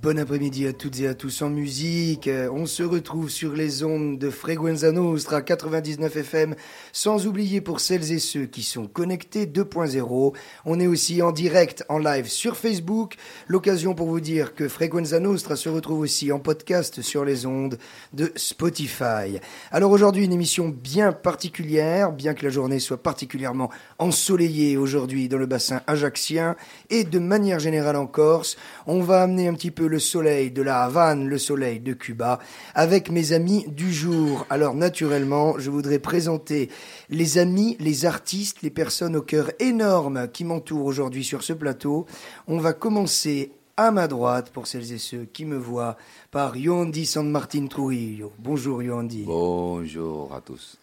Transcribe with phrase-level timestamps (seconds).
[0.00, 2.28] Bon après-midi à toutes et à tous en musique.
[2.28, 6.54] Euh, On se retrouve sur les ondes de Freguenza Nostra 99 FM,
[6.92, 10.34] sans oublier pour celles et ceux qui sont connectés 2.0.
[10.66, 13.16] On est aussi en direct, en live sur Facebook.
[13.48, 17.76] L'occasion pour vous dire que Freguenza Nostra se retrouve aussi en podcast sur les ondes
[18.12, 19.40] de Spotify.
[19.72, 23.68] Alors aujourd'hui, une émission bien particulière, bien que la journée soit particulièrement
[23.98, 26.54] ensoleillée aujourd'hui dans le bassin ajaxien
[26.88, 28.56] et de manière générale en Corse.
[28.86, 32.38] On va amener un petit peu le soleil de la Havane, le soleil de Cuba,
[32.74, 34.46] avec mes amis du jour.
[34.50, 36.68] Alors naturellement, je voudrais présenter
[37.10, 42.06] les amis, les artistes, les personnes au cœur énorme qui m'entourent aujourd'hui sur ce plateau.
[42.46, 45.96] On va commencer à ma droite, pour celles et ceux qui me voient,
[46.30, 48.32] par Yondi San Martin Trujillo.
[48.38, 49.22] Bonjour Yondi.
[49.24, 50.76] Bonjour à tous.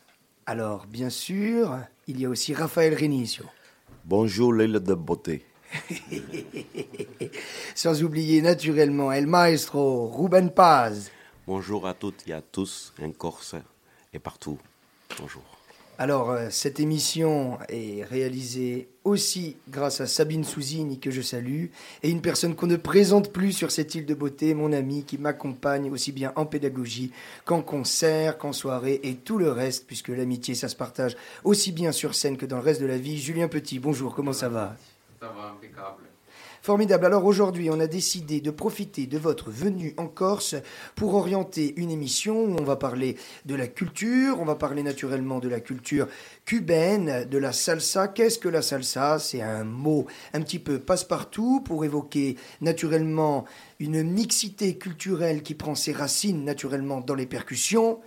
[0.46, 1.78] Alors, bien sûr,
[2.08, 3.44] il y a aussi Raphaël Renicio.
[4.06, 5.44] Bonjour l'île de beauté.
[7.76, 11.12] Sans oublier naturellement El Maestro, Ruben Paz.
[11.48, 13.56] Bonjour à toutes et à tous en Corse
[14.14, 14.58] et partout.
[15.20, 15.44] Bonjour.
[15.98, 21.68] Alors, euh, cette émission est réalisée aussi grâce à Sabine Souzini, que je salue,
[22.04, 25.18] et une personne qu'on ne présente plus sur cette île de beauté, mon ami, qui
[25.18, 27.12] m'accompagne aussi bien en pédagogie
[27.46, 31.94] qu'en concert, qu'en soirée, et tout le reste, puisque l'amitié, ça se partage aussi bien
[31.94, 33.18] sur scène que dans le reste de la vie.
[33.18, 34.76] Julien Petit, bonjour, comment ça va?
[35.20, 36.04] Ça va impeccable.
[36.62, 37.06] Formidable.
[37.06, 40.56] Alors aujourd'hui, on a décidé de profiter de votre venue en Corse
[40.96, 45.40] pour orienter une émission où on va parler de la culture, on va parler naturellement
[45.40, 46.08] de la culture
[46.44, 48.08] cubaine, de la salsa.
[48.08, 49.20] Qu'est-ce que la salsa?
[49.20, 53.46] C'est un mot un petit peu passe-partout pour évoquer naturellement
[53.80, 58.00] une mixité culturelle qui prend ses racines naturellement dans les percussions,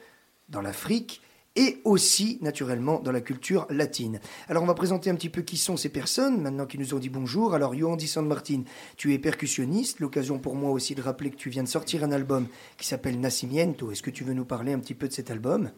[0.48, 1.22] dans l'Afrique
[1.58, 4.20] et aussi naturellement dans la culture latine.
[4.48, 7.00] Alors on va présenter un petit peu qui sont ces personnes maintenant qui nous ont
[7.00, 7.52] dit bonjour.
[7.52, 8.62] Alors Yoandi San Martin,
[8.96, 12.12] tu es percussionniste, l'occasion pour moi aussi de rappeler que tu viens de sortir un
[12.12, 13.90] album qui s'appelle Nacimiento.
[13.90, 15.70] Est-ce que tu veux nous parler un petit peu de cet album?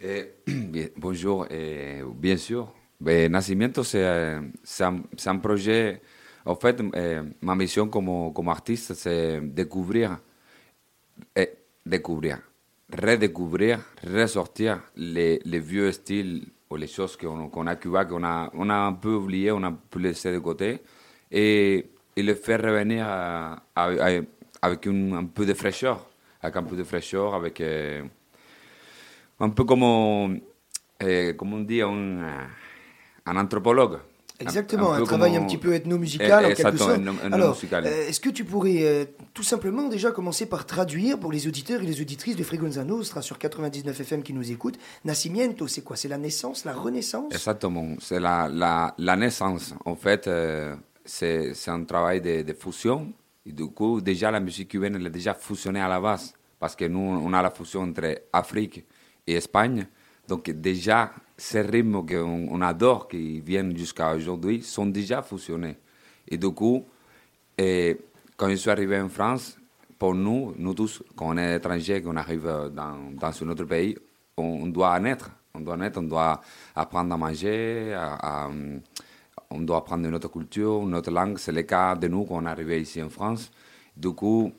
[0.00, 0.30] Eh,
[0.96, 2.72] bonjour, eh, bien sûr.
[3.00, 6.00] Ben, Nacimiento, c'est euh, c'est un, projet.
[6.44, 10.20] En fait, eh, ma mission comme, comme artiste, c'est découvrir,
[11.34, 11.50] eh,
[11.84, 12.38] découvrir,
[12.92, 18.70] redécouvrir, ressortir les, vieux styles ou les choses qu'on a à Cuba, qu'on a, on
[18.70, 20.80] a un peu oublié, on a un peu laissé de côté,
[21.30, 21.86] et,
[22.16, 23.06] et le faire revenir
[24.62, 26.06] avec un peu de fraîcheur,
[26.42, 27.60] avec un peu de fraîcheur, avec.
[27.60, 28.02] eh,
[29.40, 30.40] un peu comme,
[31.00, 32.46] eh, comme on dit un, euh,
[33.26, 33.98] un anthropologue.
[34.40, 37.00] Exactement, un, travail un petit peu ethno-musical Eh, en quelque sorte.
[37.30, 41.46] Alors, euh, est-ce que tu pourrais euh, tout simplement déjà commencer par traduire pour les
[41.46, 45.82] auditeurs et les auditrices de Fregonza Nostra sur 99 FM qui nous écoutent Nacimiento, c'est
[45.82, 45.96] quoi?
[45.96, 47.32] C'est la naissance, la renaissance?
[47.32, 49.74] Exactement, c'est la, la, la naissance.
[49.84, 50.74] En fait, euh,
[51.04, 53.12] c'est c'est un travail de, de fusion.
[53.46, 56.34] Et du coup, déjà, la musique cubaine, elle est déjà fusionnée à la base.
[56.58, 58.84] Parce que nous, on a la fusion entre Afrique
[59.26, 59.86] et Espagne.
[60.28, 65.78] Donc, déjà, ces rythmes qu'on on adore, qui viennent jusqu'à aujourd'hui, sont déjà fusionnés.
[66.28, 66.84] Et du coup,
[67.56, 69.58] quand je suis arrivé en France,
[69.98, 73.96] pour nous, nous tous, quand on est étrangers, qu'on arrive dans, dans un autre pays,
[74.36, 75.30] on, doit naître.
[75.54, 76.42] On doit naître, on doit
[76.76, 77.98] apprendre à manger,
[79.50, 81.38] on doit apprendre une autre culture, une autre langue.
[81.38, 83.50] C'est le cas de nous quand on est arrivé ici en France.
[83.96, 84.52] Du coup,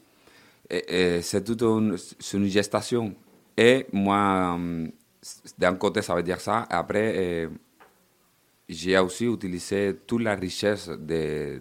[0.68, 1.96] c'est toute une,
[2.34, 3.14] une gestation.
[3.56, 4.88] Et moi, euh,
[5.58, 6.66] d'un côté, ça veut dire ça.
[6.70, 7.50] Après, euh,
[8.70, 11.60] j'ai aussi utilisé toute la richesse des,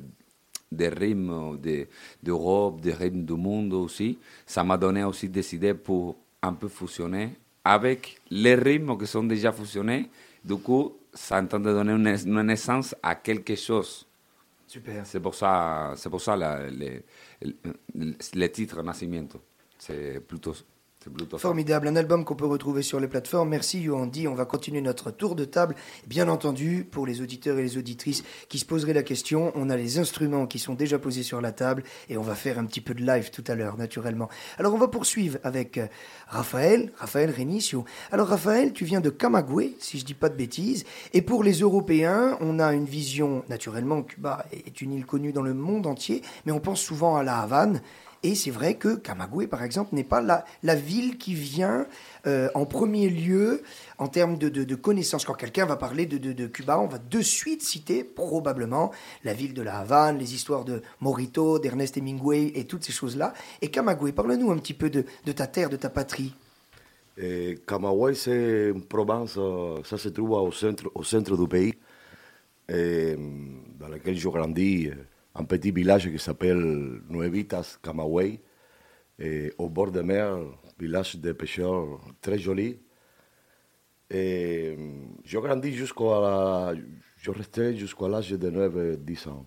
[0.71, 1.89] des rythmes de-
[2.23, 4.19] d'Europe, des rythmes du monde aussi.
[4.47, 9.25] Ça m'a donné aussi des idées pour un peu fusionner avec les rythmes qui sont
[9.25, 10.09] déjà fusionnés.
[10.45, 14.07] Du coup, ça entend de donner une, une naissance à quelque chose.
[14.67, 15.05] Super.
[15.07, 17.05] C'est pour ça, c'est pour ça la- les,
[17.43, 19.41] les, les titres Nacimiento.
[19.79, 20.55] C'est plutôt.
[21.39, 23.49] Formidable, un album qu'on peut retrouver sur les plateformes.
[23.49, 25.75] Merci Yoandi, on va continuer notre tour de table.
[26.07, 29.79] Bien entendu, pour les auditeurs et les auditrices qui se poseraient la question, on a
[29.79, 32.83] les instruments qui sont déjà posés sur la table et on va faire un petit
[32.83, 34.29] peu de live tout à l'heure, naturellement.
[34.59, 35.87] Alors on va poursuivre avec euh,
[36.29, 37.87] Raphaël, Raphaël Renicio.
[38.13, 40.85] Alors Raphaël, tu viens de Camagüey, si je dis pas de bêtises,
[41.15, 45.41] et pour les Européens, on a une vision, naturellement, Cuba est une île connue dans
[45.41, 47.81] le monde entier, mais on pense souvent à la Havane.
[48.23, 51.87] Et c'est vrai que Camagüey, par exemple, n'est pas la, ville qui vient
[52.27, 53.63] euh, en premier lieu
[53.97, 55.25] en termes de, connaissances.
[55.25, 58.91] Quand quelqu'un va parler de, Cuba, on va de suite citer probablement
[59.25, 63.33] la ville de la Havane, les histoires de Morito, d'Ernest Hemingway et toutes ces choses-là.
[63.63, 66.35] Et Camagüey, parle-nous un petit peu de, ta terre, de ta patrie.
[67.17, 71.75] Eh, Camagüey, c'est une province, euh, ça se trouve au centre, du pays,
[72.69, 73.17] eh,
[73.79, 74.91] dans laquelle je grandis,
[75.35, 78.41] un petit village qui s'appelle Nuevitas Camagüey,
[79.59, 80.39] au bord de mer,
[80.79, 82.79] village de pêcheurs très joli.
[84.11, 84.77] Et
[85.25, 86.73] je grandis jusqu'à
[87.17, 89.47] je restais jusqu'à l'âge de 9-10 ans.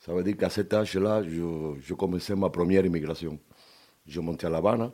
[0.00, 3.38] Ça veut dire qu'à cet âge-là, je, je, commençais ma première immigration.
[4.06, 4.92] Je montais à La Habana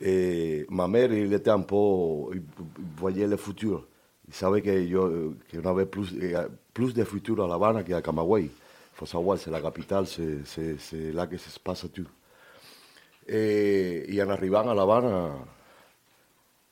[0.00, 1.76] et ma mère, il était un peu,
[2.34, 2.42] il
[2.96, 3.86] voyait le futur.
[4.28, 6.14] Il savait qu'on avait plus,
[6.74, 8.50] plus de futur à La Habana qu'à Camagüey.
[9.06, 12.08] Savoir, c'est la capitale, c'est là que se passe tout.
[13.26, 15.34] Et, et en arrivant à La Habana,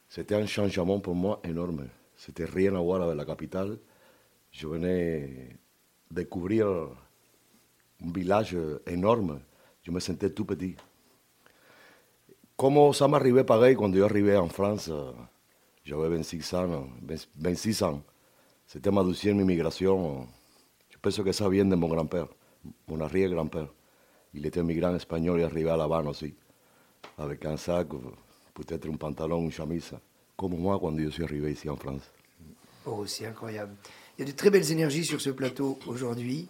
[0.09, 1.89] c'était un changement pour moi énorme.
[2.17, 3.79] C'était rien à voir avec la capitale.
[4.51, 5.57] Je venais
[6.11, 9.41] découvrir un village énorme.
[9.83, 10.77] Je me sentais tout petit.
[12.57, 14.91] Comment ça m'arrivait pareil quand je arrivé en France,
[15.85, 16.89] j'avais 26 ans.
[17.37, 18.03] 26 ans.
[18.67, 20.27] C'était ma deuxième immigration.
[20.99, 22.27] Je pense que ça vient de mon grand-père,
[22.89, 23.69] mon arrière-grand-père.
[24.35, 26.35] Il était migrant espagnol et arrivé à La Habana aussi,
[27.17, 27.87] avec un sac,
[28.53, 29.93] peut-être un pantalon, une chemise,
[30.37, 32.03] comme moi quand je suis arrivé ici en France.
[32.85, 33.77] Oh, c'est incroyable.
[34.19, 36.49] Il y a de très belles énergies sur ce plateau aujourd'hui.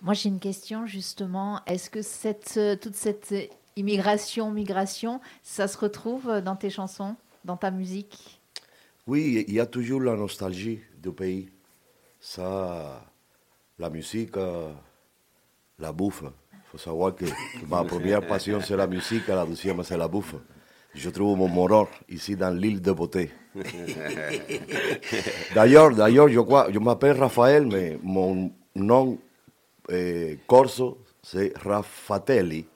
[0.00, 1.60] Moi, j'ai une question justement.
[1.66, 3.34] Est-ce que cette, toute cette
[3.74, 8.40] immigration, migration, ça se retrouve dans tes chansons, dans ta musique?
[9.08, 11.48] Oui, il y a toujours la nostalgie du pays.
[12.20, 13.04] Ça,
[13.78, 15.92] la musique, la.
[15.98, 16.20] Il
[16.70, 17.24] faut savoir que,
[17.68, 20.34] ma première passion, c'est la musique, la deuxième, c'est la bouffe.
[20.94, 23.30] Je trouve mon moror ici dans l'île de Beauté.
[25.54, 26.40] d'ailleurs, d'ailleurs, je
[26.72, 29.18] je m'appelle Raphaël, mais mon nom
[29.88, 32.66] eh, corso, c'est Raffatelli.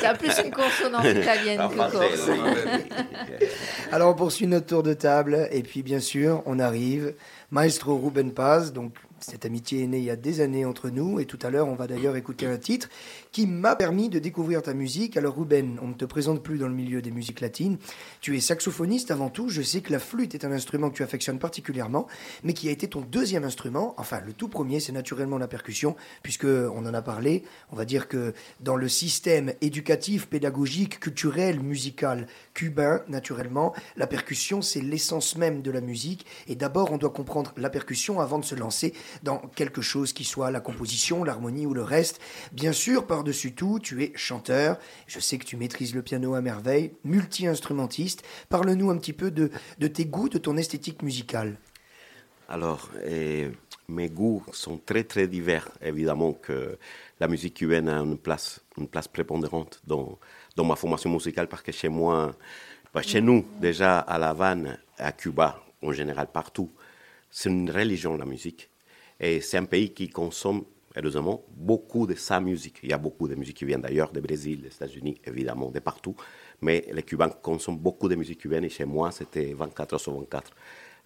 [0.00, 2.30] C'est plus une consonance italienne que corse.
[3.92, 7.14] Alors on poursuit notre tour de table et puis bien sûr on arrive.
[7.50, 11.20] Maestro Ruben Paz, donc cette amitié est née il y a des années entre nous
[11.20, 12.88] et tout à l'heure on va d'ailleurs écouter un titre
[13.32, 15.16] qui m'a permis de découvrir ta musique.
[15.16, 17.78] Alors Ruben, on ne te présente plus dans le milieu des musiques latines.
[18.20, 19.48] Tu es saxophoniste avant tout.
[19.48, 22.06] Je sais que la flûte est un instrument que tu affectionnes particulièrement,
[22.44, 23.94] mais qui a été ton deuxième instrument.
[23.96, 27.42] Enfin, le tout premier, c'est naturellement la percussion, puisque on en a parlé.
[27.70, 34.60] On va dire que dans le système éducatif, pédagogique, culturel, musical cubain, naturellement, la percussion,
[34.60, 36.26] c'est l'essence même de la musique.
[36.48, 38.92] Et d'abord, on doit comprendre la percussion avant de se lancer
[39.22, 42.20] dans quelque chose qui soit la composition, l'harmonie ou le reste.
[42.52, 44.78] Bien sûr, par par-dessus tout, tu es chanteur.
[45.06, 48.24] Je sais que tu maîtrises le piano à merveille, multi-instrumentiste.
[48.48, 49.48] Parle-nous un petit peu de,
[49.86, 51.56] tes goûts, de ton esthétique musicale.
[52.48, 52.90] Alors,
[53.88, 55.68] mes goûts sont très très divers.
[55.80, 56.76] Évidemment que
[57.20, 60.18] la musique cubaine a une place, une place prépondérante dans,
[60.56, 62.34] dans ma formation musicale parce que chez moi,
[62.92, 66.72] bah, chez nous, déjà à La Havane, à Cuba, en général partout,
[67.30, 68.68] c'est une religion la musique.
[69.20, 70.64] Et c'est un pays qui consomme
[70.96, 72.78] heureusement, beaucoup de sa musique.
[72.82, 75.80] Il y a beaucoup de musique qui vient d'ailleurs, du Brésil, des États-Unis, évidemment, de
[75.80, 76.14] partout.
[76.60, 80.52] Mais les Cubains consomment beaucoup de musique cubaine et chez moi, c'était 24 sur 24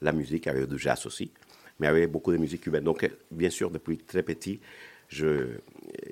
[0.03, 1.31] la musique, avec du jazz aussi,
[1.79, 2.85] mais avec beaucoup de musique cubaine.
[2.85, 4.61] Donc, bien sûr, depuis très petit,
[5.09, 5.59] je,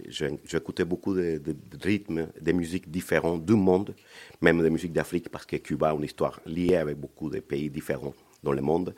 [0.09, 1.41] j'écoutais beaucoup de,
[1.82, 3.94] rythmes, de musiques différentes du monde,
[4.41, 7.69] même des musiques d'Afrique, parce que Cuba a une histoire liée avec beaucoup de pays
[7.69, 8.94] différents dans le monde.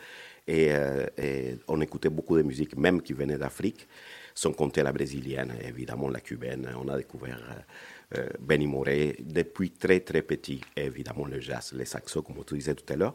[0.47, 3.89] Et, euh, et on écoutait beaucoup de musiques, même qui venaient d'Afrique
[4.37, 6.69] sans compter la brésilienne, évidemment la cubaine.
[6.79, 11.87] On a découvert euh, euh, Benny Moré depuis très très petit, évidemment le jazz, les
[11.87, 13.15] saxos, comme tu disais tout à l'heure.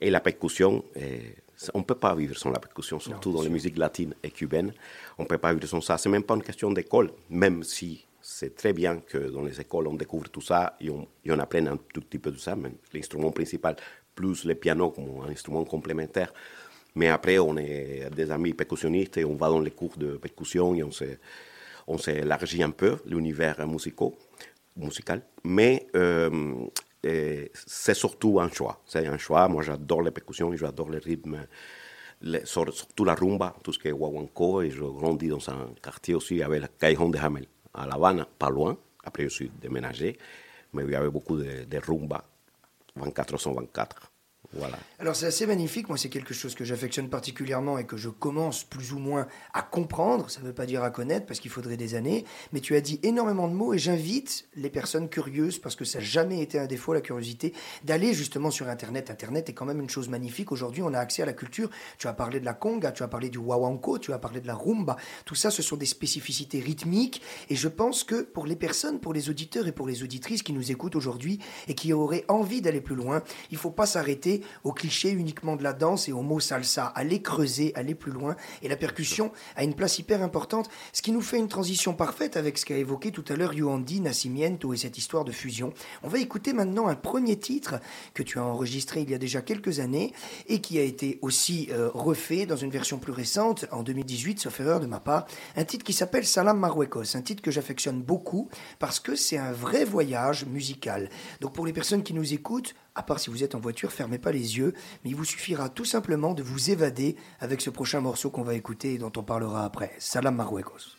[0.00, 1.18] Et la percussion, euh,
[1.72, 4.74] on ne peut pas vivre sans la percussion, surtout dans les musiques latines et cubaines.
[5.18, 5.98] On ne peut pas vivre sans ça.
[5.98, 9.86] C'est même pas une question d'école, même si c'est très bien que dans les écoles
[9.86, 12.56] on découvre tout ça et on, et on apprenne un tout petit peu de ça,
[12.56, 13.76] mais l'instrument principal
[14.16, 16.32] plus le piano comme un instrument complémentaire
[16.96, 20.74] mais après, on est des amis percussionnistes et on va dans les cours de percussion
[20.74, 20.82] et
[21.86, 23.58] on s'élargit un peu l'univers
[24.76, 25.20] musical.
[25.44, 26.30] Mais euh,
[27.52, 28.80] c'est surtout un choix.
[28.86, 29.46] C'est un choix.
[29.46, 31.46] Moi, j'adore les percussions et j'adore les rythmes.
[32.44, 36.42] surtout la rumba, tout ce qui est guaguancó, et je grandis dans un quartier aussi
[36.42, 38.78] avec le Callejón de Hamel, à La Habana, pas loin.
[39.04, 40.16] Après, je suis déménagé,
[40.72, 42.24] mais il y avait beaucoup de, de rumba,
[42.96, 44.15] 24 sur 24.
[44.98, 48.64] Alors c'est assez magnifique, moi c'est quelque chose que j'affectionne particulièrement et que je commence
[48.64, 51.76] plus ou moins à comprendre, ça ne veut pas dire à connaître parce qu'il faudrait
[51.76, 55.76] des années, mais tu as dit énormément de mots et j'invite les personnes curieuses, parce
[55.76, 57.52] que ça n'a jamais été un défaut la curiosité,
[57.84, 59.10] d'aller justement sur Internet.
[59.10, 62.08] Internet est quand même une chose magnifique, aujourd'hui on a accès à la culture, tu
[62.08, 64.54] as parlé de la conga, tu as parlé du wawanko, tu as parlé de la
[64.54, 67.20] rumba, tout ça ce sont des spécificités rythmiques.
[67.50, 70.52] Et je pense que pour les personnes, pour les auditeurs et pour les auditrices qui
[70.52, 74.35] nous écoutent aujourd'hui et qui auraient envie d'aller plus loin, il ne faut pas s'arrêter
[74.36, 76.86] coller au cliché uniquement de la danse et au mot salsa.
[76.86, 78.36] Aller creuser, aller plus loin.
[78.62, 82.36] Et la percussion a une place hyper importante, ce qui nous fait une transition parfaite
[82.36, 85.72] avec ce qu'a évoqué tout à l'heure Yuandi, Nascimiento et cette histoire de fusion.
[86.02, 87.80] On va écouter maintenant un premier titre
[88.14, 90.12] que tu as enregistré il y a déjà quelques années
[90.48, 94.60] et qui a été aussi euh, refait dans une version plus récente en 2018, sauf
[94.60, 95.26] erreur de ma part.
[95.56, 99.52] Un titre qui s'appelle Salam Marruecos, un titre que j'affectionne beaucoup parce que c'est un
[99.52, 101.08] vrai voyage musical.
[101.40, 104.18] Donc pour les personnes qui nous écoutent, à part si vous êtes en voiture, fermez
[104.18, 104.72] pas les yeux,
[105.04, 108.54] mais il vous suffira tout simplement de vous évader avec ce prochain morceau qu'on va
[108.54, 109.92] écouter et dont on parlera après.
[109.98, 110.96] Salam Marruecos.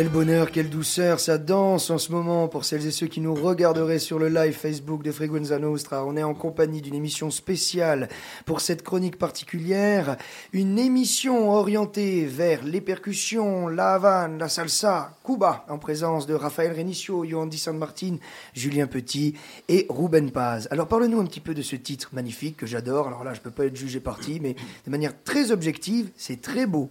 [0.00, 3.34] Quel bonheur, quelle douceur, ça danse en ce moment pour celles et ceux qui nous
[3.34, 6.06] regarderaient sur le live Facebook de Freguenza Nostra.
[6.06, 8.08] On est en compagnie d'une émission spéciale
[8.46, 10.16] pour cette chronique particulière,
[10.54, 16.74] une émission orientée vers les percussions, la Havane, la salsa, Cuba, en présence de Raphaël
[16.74, 18.16] Renicio, Yohandy San Martin,
[18.54, 19.34] Julien Petit
[19.68, 20.66] et Ruben Paz.
[20.70, 23.08] Alors parle-nous un petit peu de ce titre magnifique que j'adore.
[23.08, 26.64] Alors là, je peux pas être jugé parti, mais de manière très objective, c'est très
[26.64, 26.88] beau.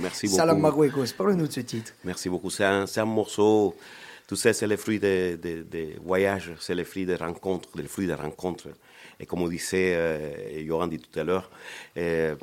[0.00, 0.36] Merci beaucoup.
[0.38, 1.92] Salam Marruecos, parle-nous de ce titre.
[2.02, 2.47] Merci beaucoup.
[2.50, 3.76] C'est un, morceau,
[4.26, 7.88] tu sais, c'est le fruit des de, de voyages, c'est le fruit des rencontres, le
[7.88, 8.68] fruit des rencontres.
[9.20, 11.50] Et comme disait, euh, Johan dit tout à l'heure,
[11.96, 12.36] il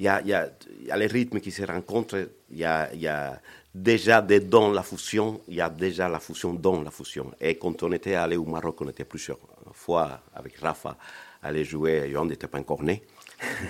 [0.00, 3.40] y, a, y, a, les rythmes qui se rencontrent, il y a,
[3.74, 7.32] déjà dedans la fusion, il y a déjà la fusion dans la fusion.
[7.40, 9.38] Et quand on était allé au Maroc, on était plusieurs
[9.72, 10.96] fois avec Rafa,
[11.42, 13.02] aller jouer, Johan n'était pas encore né.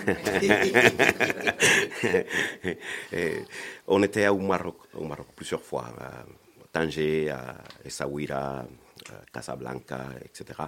[3.88, 4.76] on était au Maroc,
[5.35, 6.25] plusieurs fois, à
[6.73, 8.66] Tanger, à Essaouira, à
[9.33, 10.61] Casablanca, etc.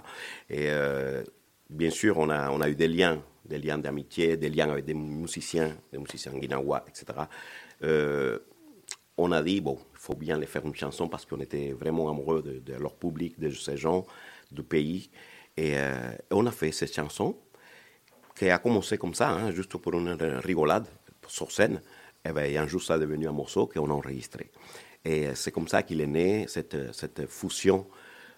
[0.49, 1.23] Et euh,
[1.69, 4.85] bien sûr, on a, on a eu des liens, des liens d'amitié, des liens avec
[4.85, 7.05] des musiciens, des musiciens guinawa, etc.
[7.83, 8.39] Euh,
[9.17, 12.09] on a dit, bon, il faut bien les faire une chanson parce qu'on était vraiment
[12.09, 14.05] amoureux de, leur public, de ces gens,
[14.51, 15.09] du pays.
[15.55, 17.35] Et, euh, on a fait cette chanson
[18.37, 20.13] qui a commencé comme ça, juste pour une
[20.43, 20.87] rigolade
[21.27, 21.81] sur scène.
[22.23, 24.49] Et, bien, un jour, ça est devenu un morceau qu'on a enregistré.
[25.03, 27.87] Et c'est comme ça qu'il est né, cette, cette fusion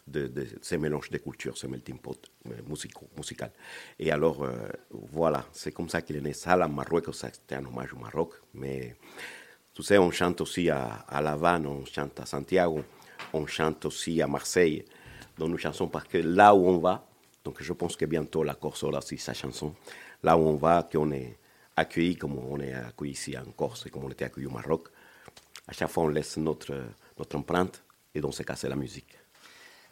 [0.07, 2.19] de, ces mélanges de cultures, ce melting pot
[3.17, 3.51] musical.
[3.97, 4.47] Et alors,
[4.91, 6.33] voilà, c'est comme ça qu'il est né.
[6.33, 8.33] Ça, la Marruecos, c'était un hommage au Maroc.
[8.53, 8.95] Mais
[9.73, 12.83] tu sais, on chante aussi à, à La Havane, on chante à Santiago,
[13.33, 14.85] on chante aussi à Marseille.
[15.37, 17.08] Donc nous chantons parce que là où on va,
[17.49, 19.73] donc je pense que bientôt la Corse aura aussi sa chanson,
[20.21, 21.35] là où on va, qu'on est
[21.75, 24.89] accueilli comme on est accueilli ici en Corse et comme on était accueilli au Maroc,
[25.67, 26.75] à chaque fois on laisse notre,
[27.33, 29.17] empreinte et donc c'est casser la musique.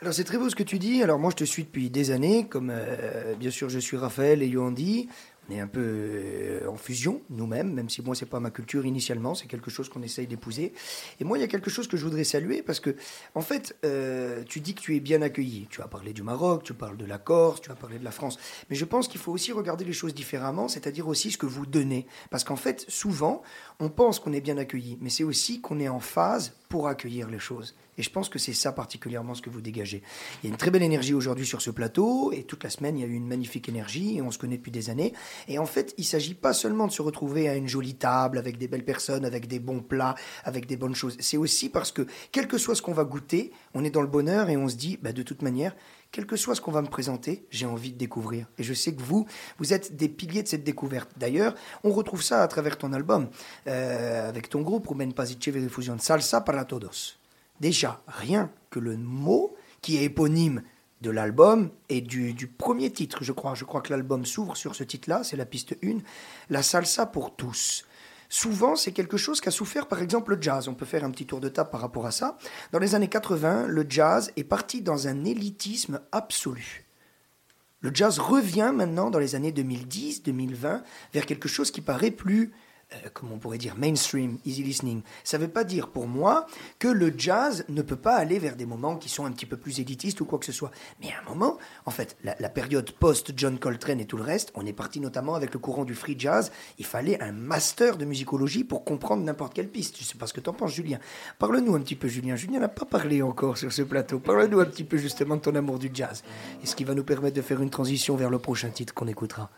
[0.01, 1.01] Alors c'est très beau ce que tu dis.
[1.01, 4.43] Alors moi je te suis depuis des années, comme euh, bien sûr je suis Raphaël
[4.43, 5.09] et Yoandi.
[5.49, 8.85] On est un peu euh, en fusion nous-mêmes, même si moi c'est pas ma culture
[8.85, 10.73] initialement, c'est quelque chose qu'on essaye d'épouser.
[11.19, 12.95] Et moi il y a quelque chose que je voudrais saluer parce que
[13.35, 15.67] en fait euh, tu dis que tu es bien accueilli.
[15.69, 18.11] Tu as parlé du Maroc, tu parles de la Corse, tu as parlé de la
[18.11, 18.37] France,
[18.69, 21.65] mais je pense qu'il faut aussi regarder les choses différemment, c'est-à-dire aussi ce que vous
[21.65, 23.41] donnez, parce qu'en fait souvent
[23.79, 27.29] on pense qu'on est bien accueilli, mais c'est aussi qu'on est en phase pour accueillir
[27.29, 27.75] les choses.
[27.97, 30.03] Et je pense que c'est ça particulièrement ce que vous dégagez.
[30.41, 32.97] Il y a une très belle énergie aujourd'hui sur ce plateau, et toute la semaine,
[32.97, 35.13] il y a eu une magnifique énergie, et on se connaît depuis des années.
[35.47, 38.38] Et en fait, il ne s'agit pas seulement de se retrouver à une jolie table,
[38.38, 41.17] avec des belles personnes, avec des bons plats, avec des bonnes choses.
[41.19, 44.07] C'est aussi parce que, quel que soit ce qu'on va goûter, on est dans le
[44.07, 45.75] bonheur, et on se dit, bah, de toute manière,
[46.17, 48.47] quel que soit ce qu'on va me présenter, j'ai envie de découvrir.
[48.57, 49.27] Et je sais que vous,
[49.59, 51.12] vous êtes des piliers de cette découverte.
[51.15, 53.29] D'ailleurs, on retrouve ça à travers ton album,
[53.67, 55.38] euh, avec ton groupe, Ruben Pazice
[55.69, 57.19] Fusion, Salsa para Todos.
[57.59, 60.63] Déjà, rien que le mot qui est éponyme
[61.01, 63.53] de l'album et du, premier titre, je crois.
[63.53, 66.00] Je crois que l'album s'ouvre sur ce titre-là, c'est la piste 1,
[66.50, 67.86] La salsa pour tous.
[68.29, 70.67] Souvent, c'est quelque chose qu'a souffert par exemple le jazz.
[70.67, 72.38] On peut faire un petit tour de table par rapport à ça.
[72.72, 76.86] Dans les années 80, le jazz est parti dans un élitisme absolu.
[77.80, 82.51] Le jazz revient maintenant dans les années 2010, 2020 vers quelque chose qui paraît plus
[82.93, 85.02] euh, comment on pourrait dire, mainstream, easy listening.
[85.26, 86.47] Ça ne veut pas dire pour moi
[86.80, 89.58] que le jazz ne peut pas aller vers des moments qui sont un petit peu
[89.58, 90.71] plus élitistes ou quoi que ce soit.
[91.02, 94.65] Mais à un moment, en fait, la, période post-John Coltrane et tout le reste, on
[94.65, 96.50] est parti notamment avec le courant du free jazz.
[96.80, 99.97] Il fallait un master de musicologie pour comprendre n'importe quelle piste.
[99.97, 101.00] Je ne sais pas ce que tu en penses, Julien.
[101.39, 102.38] Parle-nous un petit peu, Julien.
[102.38, 104.19] Julien n'a pas parlé encore sur ce plateau.
[104.19, 106.23] Parle-nous un petit peu justement de ton amour du jazz.
[106.63, 109.08] Et ce qui va nous permettre de faire une transition vers le prochain titre qu'on
[109.08, 109.50] écoutera?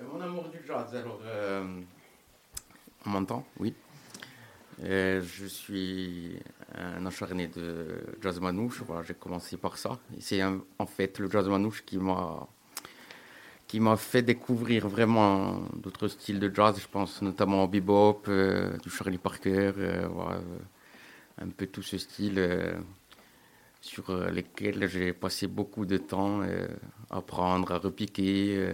[0.00, 1.20] Euh, mon amour du jazz, alors.
[1.26, 1.82] Euh,
[3.06, 3.74] on Oui.
[4.82, 6.38] je suis
[6.74, 8.82] un acharné de jazz manouche.
[8.86, 9.98] Voilà, j'ai commencé par ça.
[10.20, 16.78] C'est en fait le jazz manouche qui m'a fait découvrir vraiment d'autres styles de jazz.
[16.80, 20.40] Je pense notamment au bebop, euh, du Charlie Parker, euh, euh,
[21.38, 22.40] un peu tout ce style
[23.80, 26.40] sur lesquels j'ai passé beaucoup de temps
[27.10, 28.68] à apprendre, à repiquer.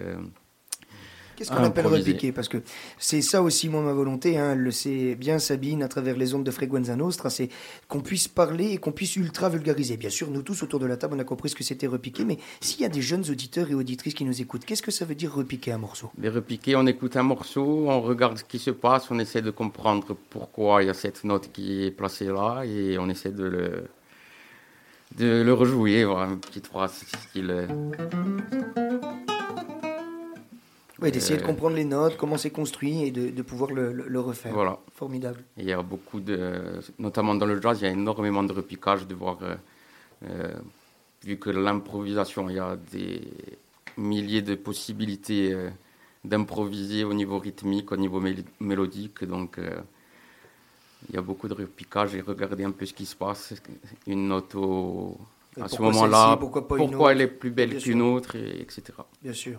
[1.42, 2.58] Qu'est-ce qu'on appelle repiquer Parce que
[2.98, 6.44] c'est ça aussi, moi, ma volonté, hein, le sait bien Sabine à travers les ondes
[6.44, 7.48] de Frequenza Nostra, c'est
[7.88, 9.96] qu'on puisse parler et qu'on puisse ultra vulgariser.
[9.96, 12.24] Bien sûr, nous tous autour de la table, on a compris ce que c'était repiquer,
[12.24, 15.04] mais s'il y a des jeunes auditeurs et auditrices qui nous écoutent, qu'est-ce que ça
[15.04, 16.12] veut dire repiquer un morceau?
[16.16, 19.50] Les repiquer, on écoute un morceau, on regarde ce qui se passe, on essaie de
[19.50, 23.42] comprendre pourquoi il y a cette note qui est placée là, et on essaie de
[23.42, 23.84] le,
[25.18, 27.66] de le rejouer, voilà, une petite phrase style.
[31.02, 34.52] Oui, d'essayer de euh, comprendre les notes, comment c'est construit et de, pouvoir le, refaire.
[34.52, 34.78] Voilà.
[34.94, 35.42] Formidable.
[35.56, 39.06] il y a beaucoup de, notamment dans le jazz, il y a énormément de repiquage,
[39.06, 39.56] de voir, euh,
[40.28, 40.54] euh,
[41.24, 43.20] vu que l'improvisation, il y a des
[43.96, 45.54] milliers de possibilités
[46.24, 48.22] d'improviser au niveau rythmique, au niveau
[48.60, 49.58] mélodique, donc
[51.08, 53.54] il y a beaucoup de repiquage et regarder un peu ce qui se passe,
[54.06, 54.56] une note
[55.60, 58.82] à ce moment-là, pourquoi, elle est plus belle qu'une autre, etc.
[59.22, 59.58] Bien sûr.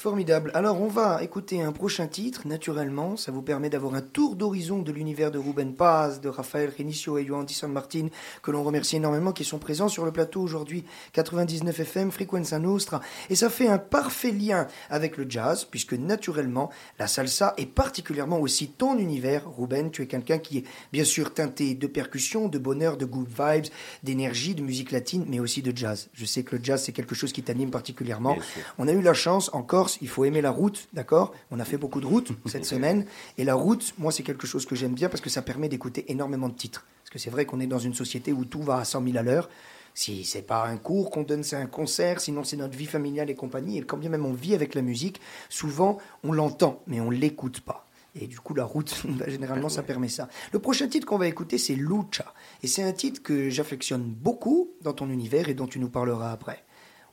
[0.00, 0.50] Formidable.
[0.54, 3.18] Alors on va écouter un prochain titre, naturellement.
[3.18, 7.18] Ça vous permet d'avoir un tour d'horizon de l'univers de Ruben Paz, de Raphaël Renicio
[7.18, 8.06] et Johan San Martin,
[8.42, 10.86] que l'on remercie énormément, qui sont présents sur le plateau aujourd'hui.
[11.12, 13.02] 99 FM, Frequenza Nostra.
[13.28, 18.38] Et ça fait un parfait lien avec le jazz, puisque naturellement, la salsa est particulièrement
[18.38, 19.54] aussi ton univers.
[19.54, 23.28] Ruben, tu es quelqu'un qui est bien sûr teinté de percussion, de bonheur, de good
[23.28, 23.70] vibes,
[24.02, 26.08] d'énergie, de musique latine, mais aussi de jazz.
[26.14, 28.38] Je sais que le jazz, c'est quelque chose qui t'anime particulièrement.
[28.78, 31.32] On a eu la chance encore il faut aimer la route, d'accord?
[31.50, 33.06] On a fait beaucoup de routes cette semaine.
[33.38, 36.04] Et la route, moi, c'est quelque chose que j'aime bien parce que ça permet d'écouter
[36.08, 36.86] énormément de titres.
[37.02, 39.16] Parce que c'est vrai qu'on est dans une société où tout va à 100 000
[39.16, 39.48] à l'heure.
[39.94, 43.28] Si c'est pas un cours qu'on donne, c'est un concert, sinon c'est notre vie familiale
[43.28, 43.78] et compagnie.
[43.78, 47.60] Et quand bien même on vit avec la musique, souvent on l'entend, mais on l'écoute
[47.60, 47.86] pas.
[48.14, 50.28] Et du coup, la route, bah, généralement, ça permet ça.
[50.52, 52.34] Le prochain titre qu'on va écouter, c'est Lucha.
[52.62, 56.32] Et c'est un titre que j'affectionne beaucoup dans ton univers et dont tu nous parleras
[56.32, 56.64] après.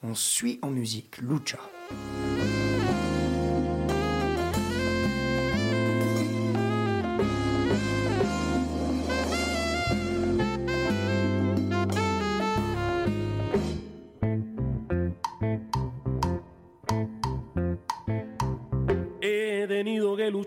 [0.03, 1.59] On suit en musique Lucha.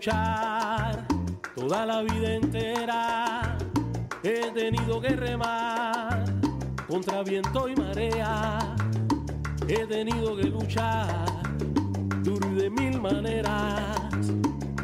[0.01, 1.05] Luchar
[1.53, 3.55] toda la vida entera.
[4.23, 6.25] He tenido que remar
[6.87, 8.57] contra viento y marea.
[9.67, 11.25] He tenido que luchar
[12.23, 14.31] duro y de mil maneras.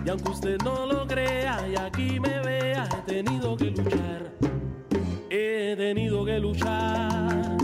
[0.06, 4.32] Y aunque usted no lo crea y aquí me vea, he tenido que luchar.
[5.32, 7.58] He tenido que luchar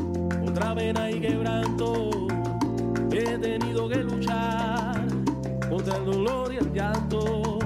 [0.43, 2.09] contra vena y quebranto.
[3.11, 5.02] He tenido que luchar
[5.83, 7.59] contra el dolor y el llanto.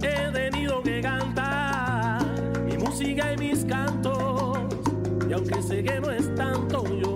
[0.00, 2.24] He tenido que cantar
[2.64, 4.58] mi música y mis cantos.
[5.28, 7.11] Y aunque sé que no es tanto, yo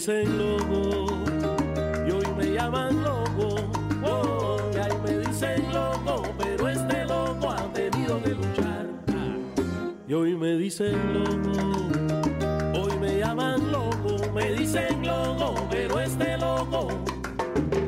[0.00, 1.04] dicen loco,
[2.06, 3.56] y hoy me llaman loco,
[4.02, 8.86] oh, y ahí me dicen loco, pero este loco ha tenido que luchar.
[10.08, 16.88] Y hoy me dicen loco, hoy me llaman loco, me dicen loco, pero este loco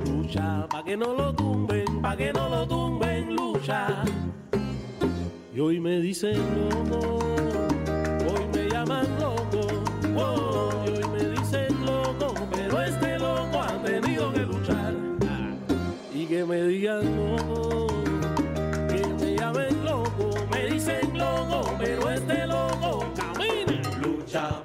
[0.05, 4.05] lucha pa' que no lo tumben, pa' que no lo tumben, lucha.
[5.55, 7.42] Y hoy me dicen loco,
[16.47, 17.87] me digan loco,
[18.89, 23.81] que me llamen loco, me dicen loco, pero este loco camina.
[24.01, 24.63] Lucha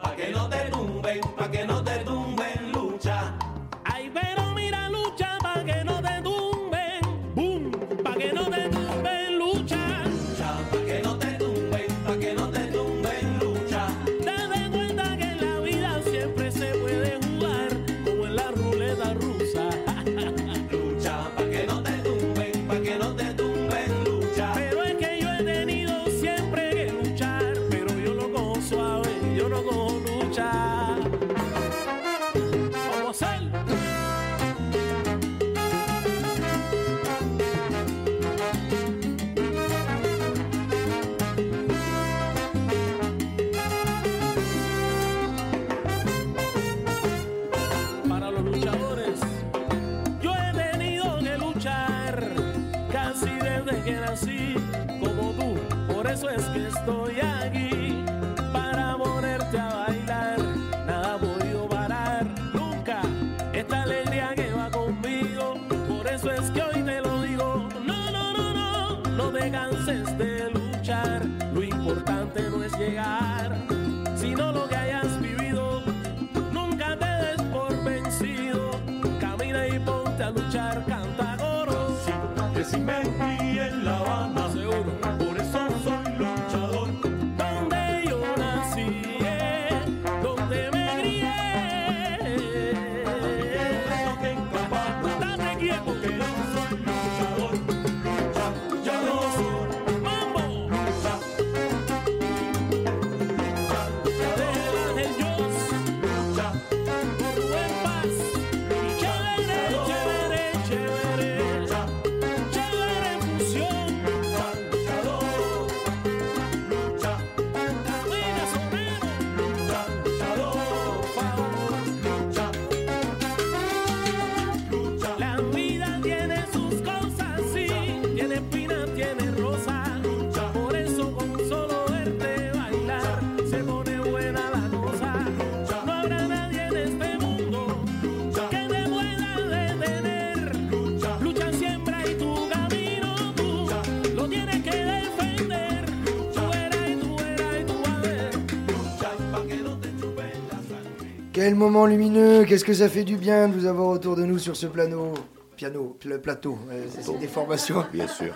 [151.40, 154.40] Quel moment lumineux, qu'est-ce que ça fait du bien de vous avoir autour de nous
[154.40, 155.14] sur ce plano.
[155.56, 156.58] piano, le plateau,
[157.00, 157.86] c'est des formations.
[157.94, 158.34] Bien sûr.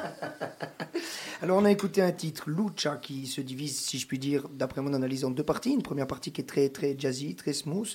[1.41, 4.81] Alors on a écouté un titre, Lucha, qui se divise, si je puis dire, d'après
[4.81, 5.73] mon analyse, en deux parties.
[5.73, 7.89] Une première partie qui est très très jazzy, très smooth.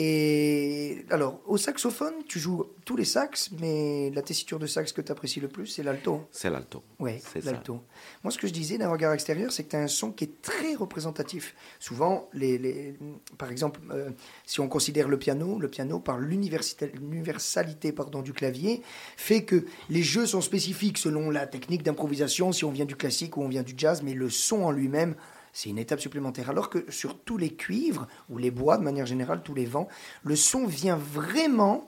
[0.00, 5.00] Et alors, au saxophone, tu joues tous les sax, mais la tessiture de sax que
[5.00, 6.22] tu apprécies le plus, c'est l'alto.
[6.30, 6.84] C'est l'alto.
[7.00, 7.50] Oui, C'est ça.
[7.50, 7.80] l'alto.
[8.22, 10.22] Moi, ce que je disais d'un regard extérieur, c'est que tu as un son qui
[10.24, 11.56] est très représentatif.
[11.80, 12.94] Souvent, les, les-
[13.38, 14.10] par exemple, euh,
[14.46, 18.82] si on considère le piano, le piano, par l'universalité pardon, du clavier,
[19.16, 23.36] fait que les jeux sont spécifiques selon la technique d'improvisation, si on vient du classique
[23.36, 25.16] ou on vient du jazz, mais le son en lui-même,
[25.52, 26.50] c'est une étape supplémentaire.
[26.50, 29.88] Alors que sur tous les cuivres, ou les bois de manière générale, tous les vents,
[30.24, 31.86] le son vient vraiment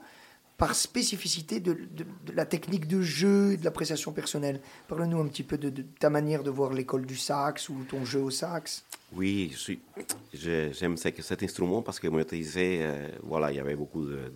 [0.61, 1.75] par spécificité de,
[2.35, 4.61] la technique de jeu et de l'appréciation personnelle.
[4.87, 8.19] Parle-nous un petit peu de, ta manière de voir l'école du sax ou ton jeu
[8.19, 8.85] au sax.
[9.13, 9.55] Oui,
[10.31, 14.05] j'aime ce- cet instrument parce que, comme je disais, euh, voilà, il y avait beaucoup
[14.05, 14.31] de,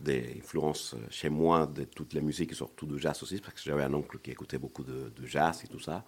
[0.00, 3.60] de- d'influences chez moi de toutes les musiques, et surtout du jazz aussi, parce que
[3.62, 6.04] j'avais un oncle qui écoutait beaucoup de, de jazz et tout ça.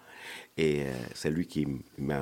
[0.57, 2.21] Et euh, c'est lui qui m'a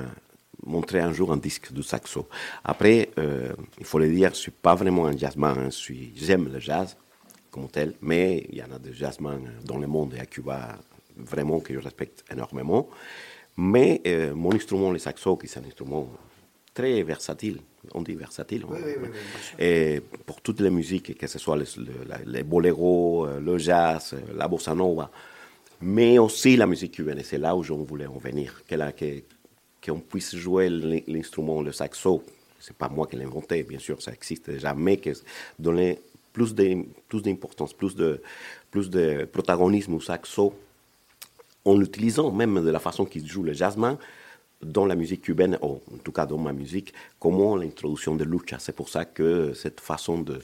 [0.64, 2.28] montré un jour un disque de saxo.
[2.64, 5.70] Après, euh, il faut le dire, je suis pas vraiment un jazzman.
[6.14, 6.96] J'aime le jazz
[7.50, 10.78] comme tel, mais il y en a des jazzman dans le monde et à Cuba
[11.16, 12.88] vraiment que je respecte énormément.
[13.56, 16.10] Mais euh, mon instrument, le saxo, qui est un instrument
[16.78, 17.58] très versatile,
[17.94, 18.64] on dit versatile.
[18.68, 18.74] hein.
[19.58, 21.64] Et pour toutes les musiques, que ce soit les,
[22.34, 25.10] les boléros, euh, le jazz, euh, la bossa nova,
[25.80, 27.18] mais aussi la musique cubaine.
[27.18, 29.22] Et c'est là où j'en voulais en venir, que la- que-
[29.84, 32.22] qu'on puisse jouer l'in- l'instrument, le saxo.
[32.64, 35.10] C'est pas moi qui l'ai inventé, bien sûr, ça existe déjà, mais que
[35.58, 35.98] donner
[36.32, 36.54] plus
[37.22, 38.20] d'importance, plus de,
[38.70, 40.52] plus de protagonisme au saxo
[41.64, 43.96] en l'utilisant même de la façon qu'il joue le jazzman
[44.62, 48.58] dans la musique cubaine, ou en tout cas dans ma musique, comment l'introduction de lucha.
[48.58, 50.40] C'est pour ça que cette façon de,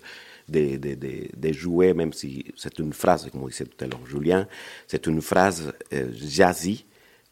[1.53, 4.47] jouer, même si c'est une phrase, comme disait tout à l'heure Julien,
[4.87, 6.85] c'est une phrase euh, jazzy,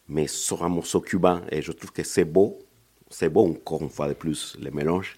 [0.09, 1.43] mais sur un morceau cubain.
[1.51, 2.59] Et je trouve que c'est beau,
[3.11, 5.16] c'est beau encore une fois de plus, le mélange.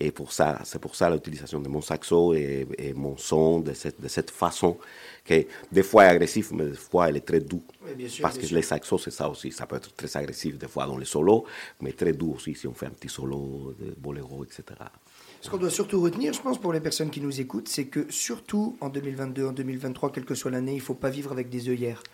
[0.00, 3.72] Et pour ça, c'est pour ça l'utilisation de mon saxo et, et mon son de
[3.72, 4.78] cette, de cette façon,
[5.24, 7.64] que des fois est agressif, mais des fois elle est très doux.
[7.96, 8.56] Bien sûr, Parce bien que sûr.
[8.56, 9.50] les saxos, c'est ça aussi.
[9.50, 11.44] Ça peut être très agressif des fois dans les solos,
[11.80, 14.62] mais très doux aussi si on fait un petit solo de boléro, etc.
[15.40, 18.06] Ce qu'on doit surtout retenir, je pense, pour les personnes qui nous écoutent, c'est que
[18.08, 21.48] surtout en 2022, en 2023, quelle que soit l'année, il ne faut pas vivre avec
[21.48, 22.04] des œillères.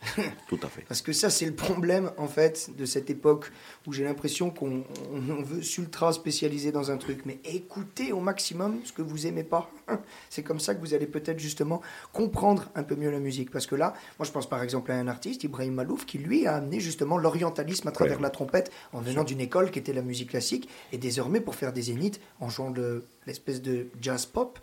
[0.48, 0.82] Tout à fait.
[0.88, 3.52] Parce que ça, c'est le problème, en fait, de cette époque
[3.86, 4.82] où j'ai l'impression qu'on
[5.12, 7.20] on- on veut s'ultra spécialiser dans un truc.
[7.26, 9.70] Mais écoutez au maximum ce que vous aimez pas.
[10.30, 11.82] C'est comme ça que vous allez peut-être justement
[12.14, 13.50] comprendre un peu mieux la musique.
[13.50, 16.46] Parce que là, moi, je pense par exemple à un artiste, Ibrahim Malouf, qui lui
[16.46, 18.22] a amené justement l'orientalisme à travers Ouais.
[18.22, 20.68] la trompette en venant d'une école qui était la musique classique.
[20.92, 24.58] Et désormais, pour faire des zéniths, en jouant de l'espèce de jazz pop.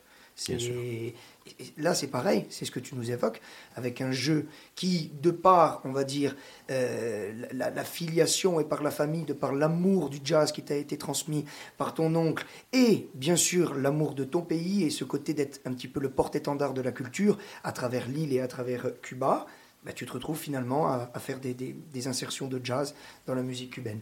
[0.66, 1.16] Et-
[1.60, 3.42] et là, c'est pareil, c'est ce que tu nous évoques,
[3.76, 6.36] avec un jeu qui, de par, on va dire,
[6.70, 10.76] euh, la, la filiation et par la famille, de par l'amour du jazz qui t'a
[10.76, 11.46] été transmis
[11.78, 15.74] par ton oncle, et bien sûr l'amour de ton pays et ce côté d'être un
[15.74, 19.48] petit peu le porte-étendard de la culture à travers l'île et à travers Cuba,
[19.86, 22.94] bah, tu te retrouves finalement à, à faire des, des- des insertions de jazz
[23.26, 24.02] dans la musique cubaine.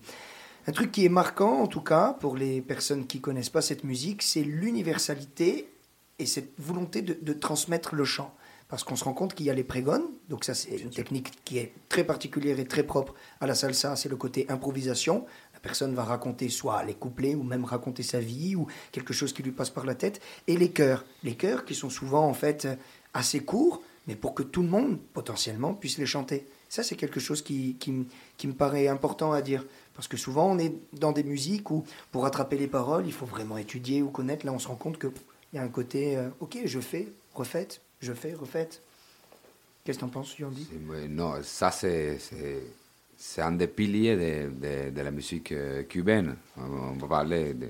[0.67, 3.83] Un truc qui est marquant, en tout cas, pour les personnes qui connaissent pas cette
[3.83, 5.69] musique, c'est l'universalité
[6.19, 8.33] et cette volonté de, de transmettre le chant.
[8.67, 11.31] Parce qu'on se rend compte qu'il y a les prégones, donc ça c'est une technique
[11.45, 15.25] qui est très particulière et très propre à la salsa, c'est le côté improvisation.
[15.53, 19.33] La personne va raconter soit les couplets ou même raconter sa vie ou quelque chose
[19.33, 20.19] qui lui passe par la tête.
[20.47, 22.67] Et les chœurs, les chœurs qui sont souvent en fait
[23.13, 26.47] assez courts, mais pour que tout le monde potentiellement puisse les chanter.
[26.67, 29.63] Ça c'est quelque chose qui, qui, qui me paraît important à dire.
[29.93, 33.27] Parce que souvent on est dans des musiques où pour rattraper les paroles, il faut
[33.27, 34.43] vraiment étudier ou connaître.
[34.43, 35.11] Là on se rend compte que
[35.55, 38.81] il y a un côté, euh, ok, je fais, refaites, je fais, refaites.
[39.85, 42.17] Qu'est-ce que t'en penses, ouais, Non, ça c'est,
[43.17, 46.35] c'est, un des piliers de, de, la musique euh, cubaine.
[46.57, 47.69] On va parler de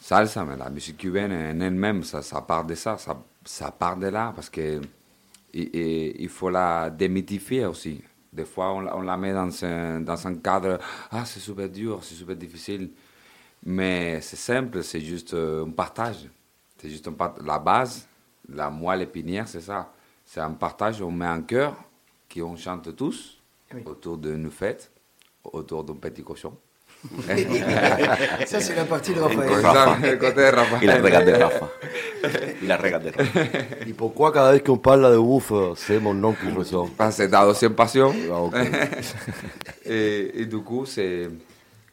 [0.00, 4.06] salsa, mais la musique cubaine en elle-même, ça, part de ça, ça, ça part de
[4.06, 4.80] là, parce que
[5.52, 8.00] il faut la démythifier aussi.
[8.32, 10.78] Des fois, on, la- on la met dans un, dans un cadre,
[11.10, 12.90] ah, c'est super dur, c'est super difficile.
[13.66, 16.28] Mais c'est simple, c'est juste euh, un partage.
[16.80, 18.06] C'est juste un part- La base,
[18.48, 19.92] la moelle épinière, c'est ça.
[20.24, 21.74] C'est un partage, on met un cœur,
[22.28, 23.38] qui on chante tous,
[23.74, 23.82] Oui.
[23.84, 24.90] autour d'une fête,
[25.44, 26.56] autour d'un petit cochon.
[28.46, 29.48] Ça, c'est la partie de Raphaël.
[30.12, 30.80] Le côté de Raphaël.
[30.82, 31.68] Il a regardé Rafa.
[32.62, 33.40] Il a regardé Rafa.
[33.86, 36.90] Et pourquoi cada vez qu'on parle de bouffe, c'est mon nom qui ressort?
[36.98, 38.14] Ah, c'est la deuxième passion.
[38.30, 38.62] Ah,
[39.84, 41.28] et du coup, c'est.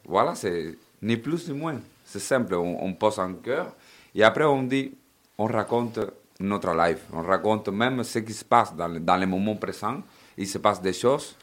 [0.06, 1.80] Voilà, c'est ni plus ni moins.
[2.04, 3.74] C'est simple, on, on pose un cœur
[4.18, 4.92] et après on dit,
[5.38, 6.00] on raconte
[6.40, 7.04] notre life.
[7.14, 10.02] On raconte même ce qui se passe dans, le- dans les moments présents.
[10.38, 11.36] Il se passe des choses.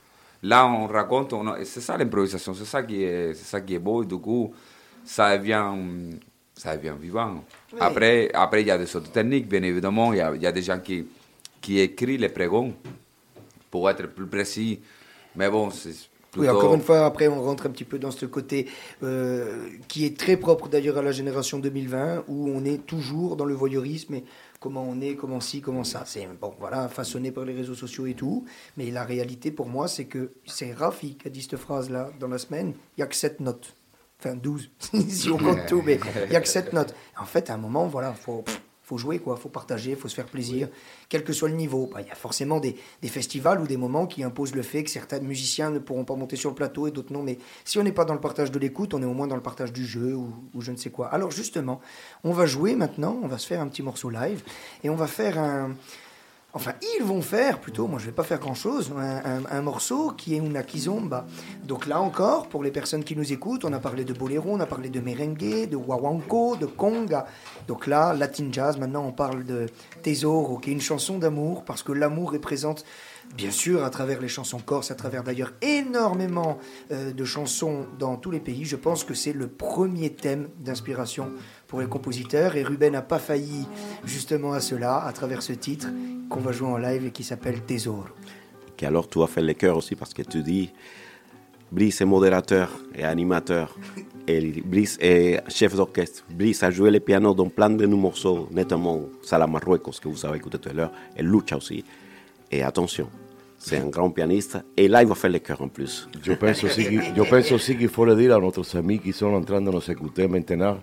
[0.43, 3.79] Là, on raconte, on- c'est ça l'improvisation, c'est ça, qui est- c'est ça qui est
[3.79, 4.03] beau.
[4.03, 4.53] Et du coup,
[5.05, 5.65] ça devient,
[6.55, 7.43] ça devient vivant.
[7.81, 10.13] Après, après, il y a des autres techniques, bien évidemment.
[10.13, 11.07] Il y a, il y a des gens qui,
[11.61, 12.75] qui écrivent les pregons
[13.71, 14.81] pour être plus précis.
[15.37, 15.95] Mais bon, c'est
[16.37, 18.67] Oui, encore une fois, après, on rentre un petit peu dans ce côté
[19.03, 23.45] euh, qui est très propre d'ailleurs à la génération 2020, où on est toujours dans
[23.45, 24.25] le voyeurisme et
[24.61, 26.05] comment on est, comment ci, comment ça.
[26.07, 28.45] C'est bon, voilà, façonné par les réseaux sociaux et tout.
[28.77, 32.29] Mais la réalité pour moi, c'est que c'est Rafi qui a dit cette phrase-là dans
[32.29, 32.75] la semaine.
[32.97, 33.77] Il n'y a que 7 notes.
[34.19, 34.71] Enfin, 12,
[35.09, 36.95] si on compte tout, mais il n'y a que 7 notes.
[37.21, 38.45] En fait, à un moment, voilà, faut.
[38.85, 40.69] Faut jouer, quoi, faut partager, faut se faire plaisir,
[41.09, 41.89] quel que soit le niveau.
[41.93, 44.85] Bah, Il y a forcément des, des festivals ou des moments qui imposent le fait
[44.85, 47.23] que certains musiciens ne pourront pas monter sur le plateau et d'autres non.
[47.23, 49.37] Mais si on n'est pas dans le partage de l'écoute, on est au moins dans
[49.37, 51.09] le partage du jeu ou, ou je ne sais quoi.
[51.09, 51.81] Alors justement,
[52.25, 54.43] on va jouer maintenant, on va se faire un petit morceau live
[54.83, 55.75] et on va faire un...
[56.57, 60.37] Enfin, ils vont faire plutôt, moi je vais pas faire grand chose, un, morceau qui
[60.37, 61.27] est una kizomba.
[61.65, 64.61] Donc là encore, pour les personnes qui nous écoutent, on a parlé de boléro, on
[64.61, 67.27] a parlé de merengue, de wawanko, de conga.
[67.67, 69.67] Donc là, latin jazz, maintenant on parle de
[70.03, 72.85] tesoro, qui est une chanson d'amour, parce que l'amour est présente,
[73.37, 76.59] bien sûr, à travers les chansons corses, à travers d'ailleurs énormément
[76.93, 78.65] euh, de chansons dans tous les pays.
[78.65, 81.33] Je pense que c'est le premier thème d'inspiration
[81.75, 83.67] pour les compositeurs, et Ruben n'a pas failli
[84.05, 85.89] justement à cela, à travers ce titre
[86.29, 88.05] qu'on va jouer en live et qui s'appelle Tesoro.
[88.77, 90.71] que alors tu as fait les chœurs aussi parce que tu dis
[91.73, 93.77] Brice est modérateur et animateur.
[94.29, 96.25] Et Brice est chef d'orchestre.
[96.31, 100.25] Brice a joué le piano dans plein de nos morceaux, notamment Sala Marruecos, que vous
[100.25, 101.85] avez écouté tout à l'heure, et Lucha aussi.
[102.53, 103.11] Et attention,
[103.59, 104.59] c'est un grand pianiste.
[104.77, 106.09] Et là, il va faire les chœurs en plus.
[106.25, 109.71] Yo penso sí qu'il faut le dire a nuestros amigos qui sont en train de
[109.71, 110.79] nous écouter maintenant,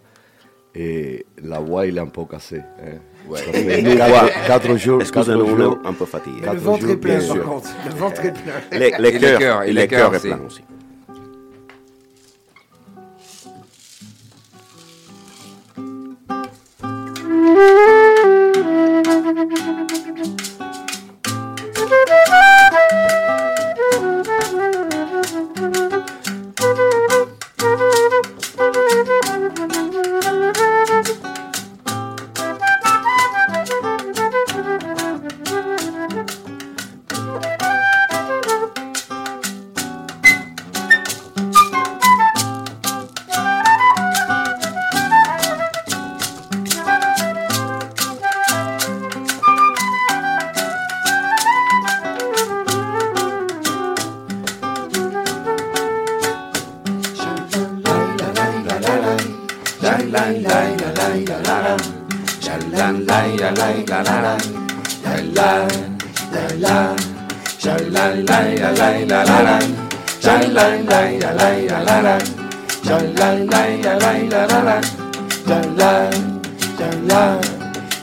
[0.75, 2.61] eh, la voix il est un peu cassée.
[2.85, 2.97] Eh.
[3.35, 5.79] Fait Nous, quatre, quatre jours, quatre jours.
[5.85, 6.41] un peu fatigué.
[6.51, 7.69] Le ventre est plein par contre.
[7.85, 8.77] Le ventre est plein.
[8.79, 10.27] Les, les Et chœurs, et et les chœurs est aussi.
[10.27, 10.61] plein aussi.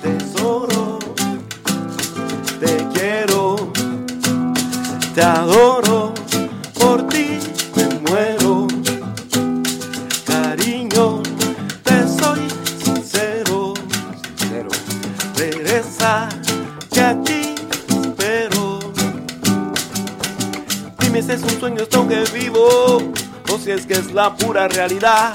[0.02, 0.98] Tesoro,
[2.60, 3.72] te quiero,
[5.14, 5.97] te adoro,
[21.68, 23.12] Es sueño esto que vivo,
[23.52, 25.34] o si es que es la pura realidad.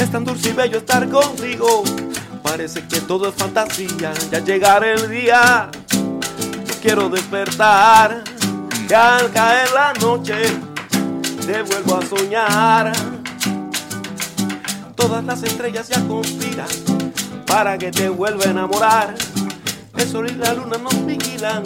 [0.00, 1.82] Es tan dulce y bello estar contigo.
[2.42, 5.70] Parece que todo es fantasía, ya llegará el día.
[5.92, 8.24] Yo quiero despertar,
[8.88, 10.36] que al caer la noche
[11.46, 12.92] te vuelvo a soñar.
[14.96, 16.68] Todas las estrellas ya conspiran
[17.46, 19.14] para que te vuelva a enamorar.
[19.98, 21.62] El sol y la luna nos vigilan,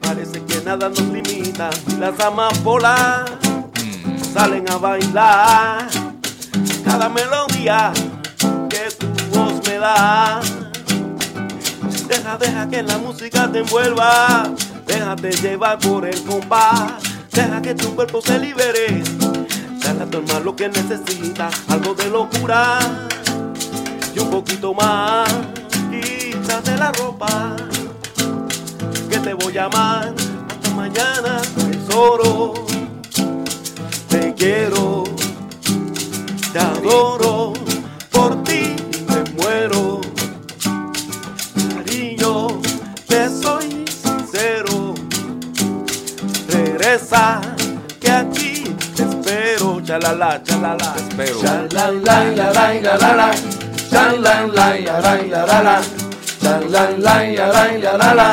[0.00, 1.70] parece que nada nos limita.
[2.00, 3.30] Las amapolas
[4.34, 5.86] salen a bailar
[6.84, 7.92] cada melodía
[8.68, 10.40] que tu voz me da.
[12.08, 14.50] Deja, deja que la música te envuelva,
[14.86, 16.94] déjate llevar por el compás,
[17.30, 19.04] deja que tu cuerpo se libere,
[19.82, 22.78] dale a tu alma lo que necesita, algo de locura
[24.14, 25.28] y un poquito más.
[25.90, 27.54] Quítate la ropa,
[29.08, 30.25] que te voy a amar
[30.76, 32.54] mañana, tesoro.
[34.08, 35.04] Te quiero,
[36.52, 37.52] te adoro,
[38.10, 38.76] por ti
[39.08, 40.00] me muero.
[41.74, 42.60] Cariño,
[43.08, 44.94] te soy sincero.
[46.48, 47.40] Regresa,
[48.00, 48.64] que aquí
[48.94, 49.80] te espero.
[49.82, 50.94] Chalala, chalala.
[50.96, 51.40] espero.
[51.40, 53.30] Chalala, la, la, la, la, la.
[53.90, 56.06] Chalala, la, la, la, la, la.
[56.46, 58.32] sha la la ya la ya la la,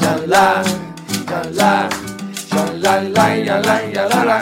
[0.00, 0.91] sha
[1.32, 1.88] la, la,
[2.82, 4.38] la la ya la ya la la,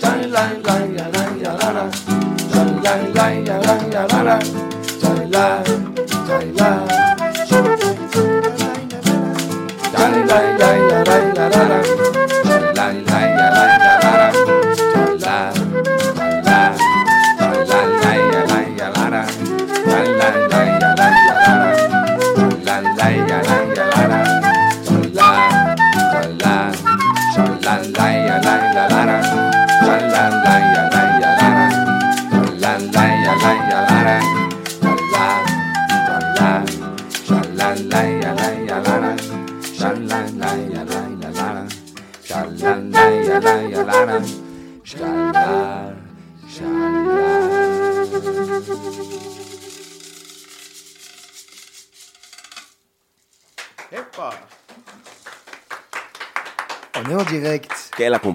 [0.00, 1.84] la la ya la ya la la,
[2.54, 4.38] la la ya la ya la la,
[5.30, 5.46] la, la.
[9.92, 12.09] La la la la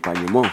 [0.09, 0.45] accompagnement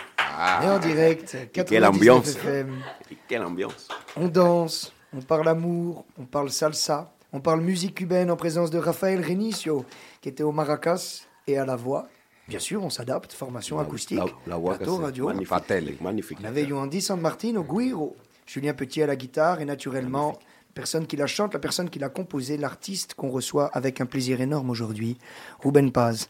[0.61, 1.37] On est en direct.
[1.53, 2.29] quelle 99 ambiance.
[2.37, 2.83] FM.
[3.11, 8.31] Et Quelle ambiance On danse, on parle amour, on parle salsa, on parle musique cubaine
[8.31, 9.85] en présence de Rafael Renicio,
[10.21, 12.07] qui était au maracas et à la voix.
[12.49, 15.29] Bien sûr, on s'adapte, formation acoustique, la- la voix plateau radio.
[15.29, 16.01] Magnifique.
[16.03, 16.39] Magnifique.
[16.43, 20.35] On avait Yoandi San Martin au guiro, Julien Petit à la guitare et naturellement,
[20.75, 24.41] personne qui la chante, la personne qui l'a composée, l'artiste qu'on reçoit avec un plaisir
[24.41, 25.19] énorme aujourd'hui,
[25.61, 26.29] Ruben Paz.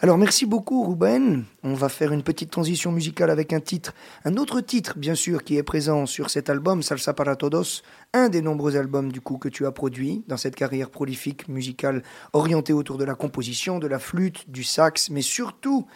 [0.00, 1.44] Alors merci beaucoup Ruben.
[1.62, 5.42] On va faire une petite transition musicale avec un titre, un autre titre bien sûr
[5.42, 7.82] qui est présent sur cet album Salsa para Todos,
[8.14, 12.02] un des nombreux albums du coup que tu as produit dans cette carrière prolifique musicale
[12.32, 15.86] orientée autour de la composition, de la flûte, du sax, mais surtout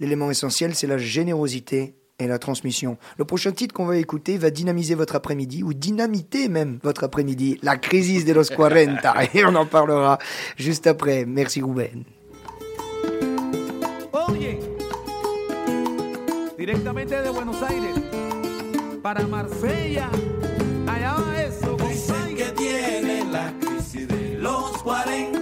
[0.00, 2.98] L'élément essentiel, c'est la générosité et la transmission.
[3.16, 7.58] Le prochain titre qu'on va écouter va dynamiser votre après-midi, ou dynamiter même votre après-midi,
[7.62, 8.98] la crisis de los 40.
[9.34, 10.18] Et on en parlera
[10.56, 11.24] juste après.
[11.26, 12.04] Merci Ruben.
[14.12, 14.58] Oye,
[16.58, 17.94] directamente de Buenos Aires
[19.02, 20.10] para Marsella.
[20.88, 25.37] Allá va eso, Dicen que tiene la crisis de los 40.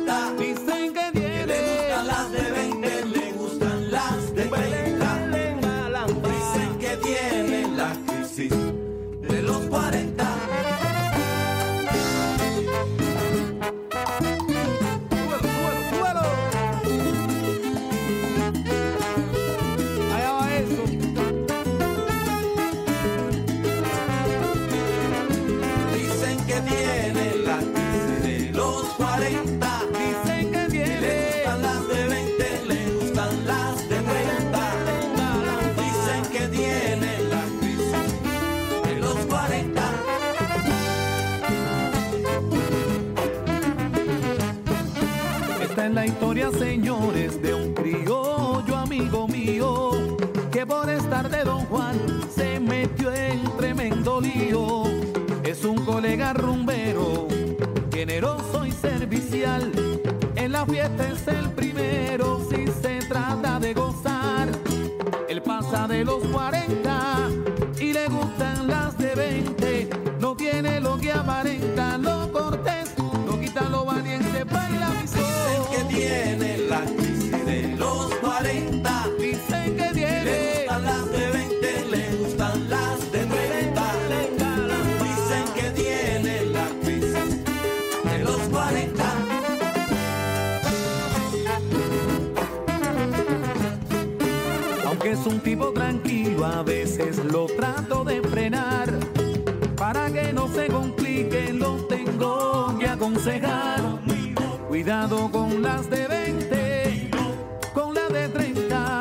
[51.07, 51.99] Que por estar de Don Juan
[52.35, 54.85] se metió en tremendo lío.
[55.45, 57.29] Es un colega rumbero,
[57.93, 59.73] generoso y servicial.
[60.35, 64.49] En la fiesta es el primero si se trata de gozar.
[65.29, 67.29] Él pasa de los 40
[67.81, 69.91] y le gustan las de 20.
[70.21, 71.56] No tiene lo que aparenta,
[95.27, 98.93] un tipo tranquilo, a veces lo trato de frenar.
[99.77, 103.81] Para que no se complique, lo tengo que aconsejar.
[104.68, 107.11] Cuidado con las de 20,
[107.74, 109.01] con las de 30.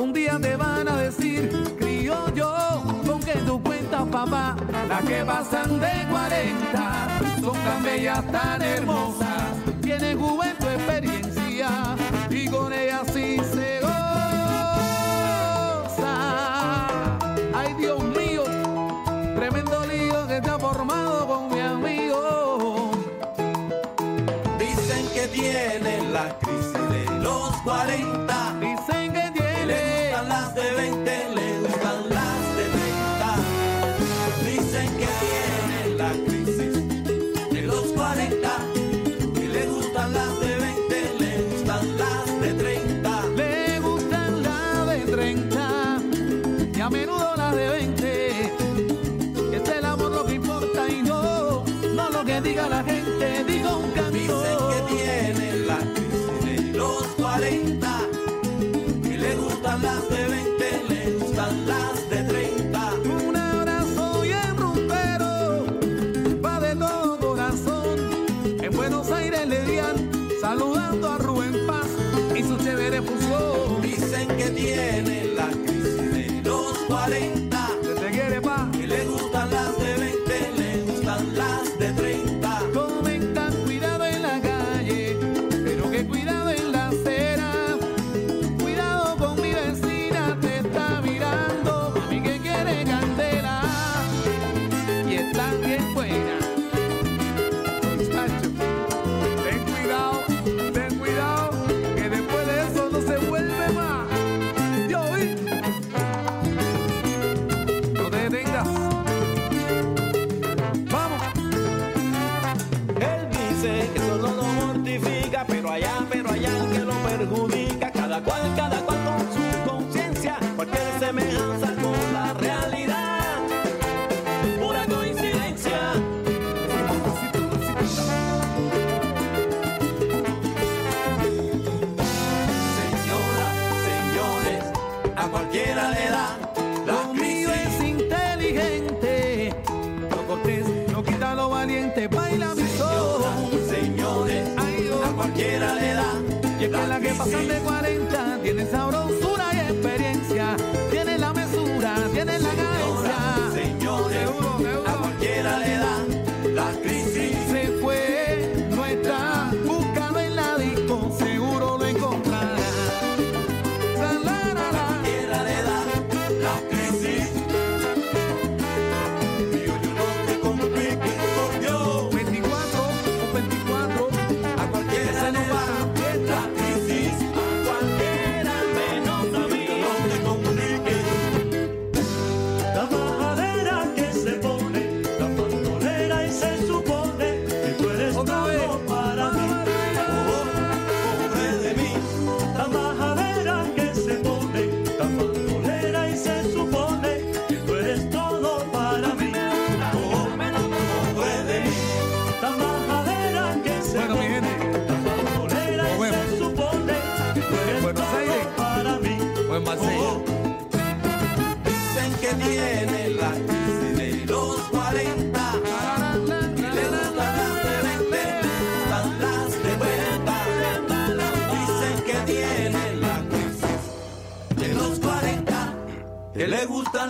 [0.00, 4.56] Un día te van a decir, criollo, con que tú cuentas, papá.
[4.88, 9.42] Las que pasan de 40 son tan bellas, tan hermosas.
[9.80, 10.61] Tienen juventud,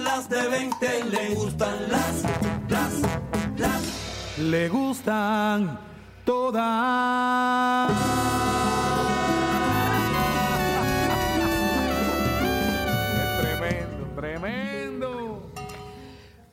[0.02, 2.22] las de 20 y le gustan las,
[2.68, 2.92] las,
[3.56, 3.82] las.
[4.38, 5.78] Le gustan
[6.24, 7.92] todas.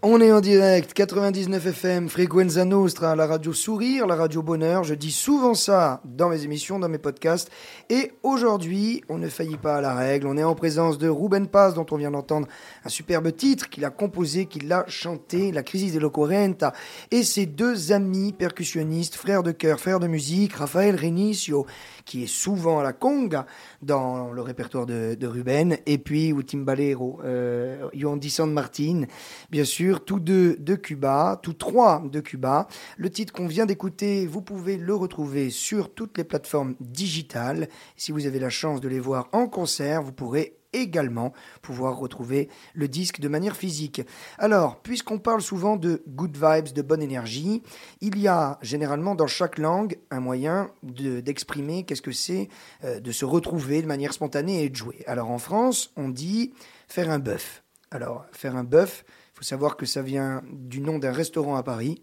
[0.02, 4.86] On est en direct, 99 FM, Frequenza Nostra, la radio Sourire, la radio Bonheur.
[4.86, 7.52] Je dis souvent ça dans mes émissions, dans mes podcasts.
[7.90, 10.28] Et aujourd'hui, on ne faillit pas à la règle.
[10.28, 12.48] On est en présence de Ruben Paz, dont on vient d'entendre
[12.86, 16.72] un superbe titre qu'il a composé, qu'il a chanté, La Crisis de Quarenta.
[17.12, 21.66] Et ses deux amis percussionnistes, frères de cœur, frères de musique, Raphaël Renicio,
[22.06, 23.46] qui est souvent à la conga
[23.82, 29.04] dans le répertoire de, Ruben, et puis ou Timbalero, euh, Yondi San Martin,
[29.52, 32.68] bien sûr, tous deux de Cuba, tous trois de Cuba.
[32.98, 37.68] Le titre qu'on vient d'écouter, vous pouvez le retrouver sur toutes les plateformes digitales.
[37.96, 41.34] Si vous avez la chance de les voir en concert, vous pourrez également
[41.64, 44.04] pouvoir retrouver le disque de manière physique.
[44.38, 47.64] Alors, puisqu'on parle souvent de good vibes, de bonne énergie,
[48.02, 52.50] il y a généralement dans chaque langue un moyen de- d'exprimer qu'est-ce que c'est
[52.84, 55.04] euh, de se retrouver de manière spontanée et de jouer.
[55.08, 56.54] Alors en France, on dit
[56.88, 57.64] faire un bœuf.
[57.90, 59.04] Alors, faire un bœuf,
[59.40, 62.02] faut savoir que ça vient du nom d'un restaurant à Paris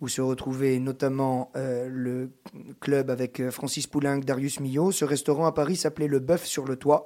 [0.00, 2.32] où se retrouvait notamment euh, le
[2.80, 4.90] club avec euh, Francis Poulenc, Darius Milhaud.
[4.90, 7.04] Ce restaurant à Paris s'appelait Le Bœuf sur le Toit.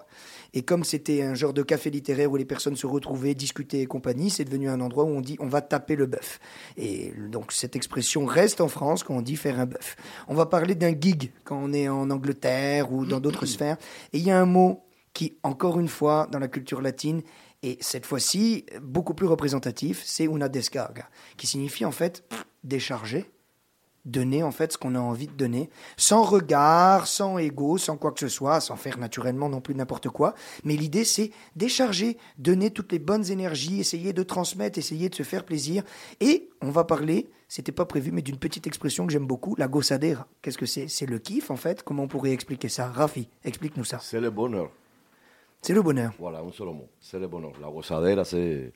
[0.54, 3.86] Et comme c'était un genre de café littéraire où les personnes se retrouvaient, discutaient et
[3.86, 6.40] compagnie, c'est devenu un endroit où on dit on va taper le bœuf.
[6.78, 9.96] Et donc cette expression reste en France quand on dit faire un bœuf.
[10.26, 13.76] On va parler d'un gig quand on est en Angleterre ou dans d'autres sphères.
[14.14, 17.22] Et il y a un mot qui, encore une fois, dans la culture latine,
[17.66, 22.22] et cette fois-ci, beaucoup plus représentatif, c'est una descarga, qui signifie en fait
[22.62, 23.28] décharger,
[24.04, 28.12] donner en fait ce qu'on a envie de donner, sans regard, sans ego, sans quoi
[28.12, 30.36] que ce soit, sans faire naturellement non plus n'importe quoi.
[30.62, 35.24] Mais l'idée c'est décharger, donner toutes les bonnes énergies, essayer de transmettre, essayer de se
[35.24, 35.82] faire plaisir.
[36.20, 39.66] Et on va parler, c'était pas prévu, mais d'une petite expression que j'aime beaucoup, la
[39.66, 40.28] gossadera.
[40.40, 40.86] Qu'est-ce que c'est?
[40.86, 41.82] C'est le kiff en fait?
[41.82, 42.86] Comment on pourrait expliquer ça?
[42.86, 43.98] Rafi, explique-nous ça.
[44.00, 44.70] C'est le bonheur.
[45.66, 46.12] C'est le bonheur.
[46.20, 46.88] Voilà, un seul mot.
[47.00, 47.50] C'est le bonheur.
[47.60, 48.72] La gozadera, c'est.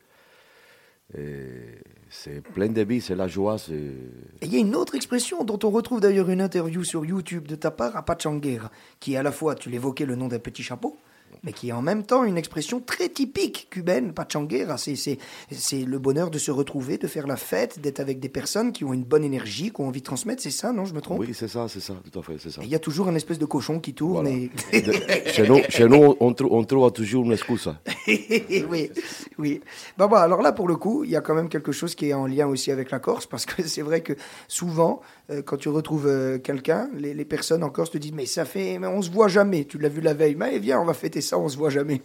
[1.16, 1.74] euh,
[2.08, 3.56] C'est plein de vie, c'est la joie.
[3.68, 7.46] Et il y a une autre expression dont on retrouve d'ailleurs une interview sur YouTube
[7.46, 10.40] de ta part à Pachanguera, qui est à la fois, tu l'évoquais, le nom d'un
[10.40, 10.96] petit chapeau,
[11.42, 14.76] mais qui est en même temps une expression très typique cubaine, Pachanguera.
[14.78, 15.18] C'est, c'est,
[15.50, 18.84] c'est le bonheur de se retrouver, de faire la fête, d'être avec des personnes qui
[18.84, 21.20] ont une bonne énergie, qui ont envie de transmettre, c'est ça, non Je me trompe?
[21.20, 22.60] Oui, c'est ça, c'est ça, tout à fait, c'est ça.
[22.62, 24.30] Il y a toujours un espèce de cochon qui tourne Voilà.
[24.72, 24.80] et...
[24.82, 24.92] De-
[25.30, 27.68] chez, nous, chez nous, on, trou- on trouve toujours une excuse.
[28.06, 28.90] oui,
[29.38, 29.60] oui.
[29.96, 32.08] Bah, bah, alors là, pour le coup, il y a quand même quelque chose qui
[32.08, 34.14] est en lien aussi avec la Corse, parce que c'est vrai que
[34.48, 35.00] souvent,
[35.44, 38.78] quand tu retrouves euh, quelqu'un, les, les personnes en Corse te disent, mais ça fait,
[38.78, 39.64] mais on se voit jamais.
[39.64, 42.02] Tu l'as vu la veille, mais viens, on va fêter ça, on se voit jamais.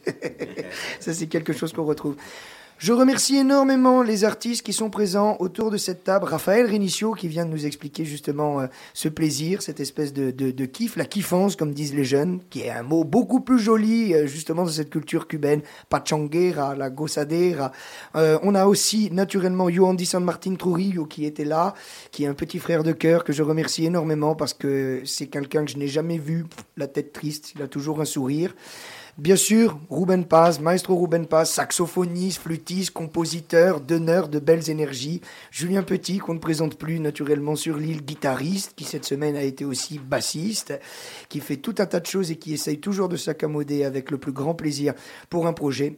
[1.00, 2.16] ça, c'est quelque chose qu'on retrouve.
[2.78, 6.26] Je remercie énormément les artistes qui sont présents autour de cette table.
[6.26, 10.52] Raphaël Renicio qui vient de nous expliquer justement euh, ce plaisir, cette espèce de, de,
[10.52, 14.14] de kiff, la kiffance comme disent les jeunes, qui est un mot beaucoup plus joli
[14.14, 15.62] euh, justement dans cette culture cubaine.
[15.88, 17.72] Pachanguera, la gozadera.
[18.18, 21.76] Euh, on a aussi naturellement Yoandi San Martin Trujillo qui était là,
[22.12, 25.64] qui est un petit frère de cœur que je remercie énormément parce que c'est quelqu'un
[25.64, 26.46] que je n'ai jamais vu
[26.76, 28.54] la tête triste, il a toujours un sourire.
[29.18, 35.22] Bien sûr, Ruben Paz, maestro Ruben Paz, saxophoniste, flûtiste, compositeur, donneur de belles énergies.
[35.52, 39.64] Julien Petit, qu'on ne présente plus naturellement sur l'île, guitariste, qui cette semaine a été
[39.64, 40.78] aussi bassiste,
[41.30, 44.18] qui fait tout un tas de choses et qui essaye toujours de s'accommoder avec le
[44.18, 44.94] plus grand plaisir
[45.30, 45.98] pour un projet.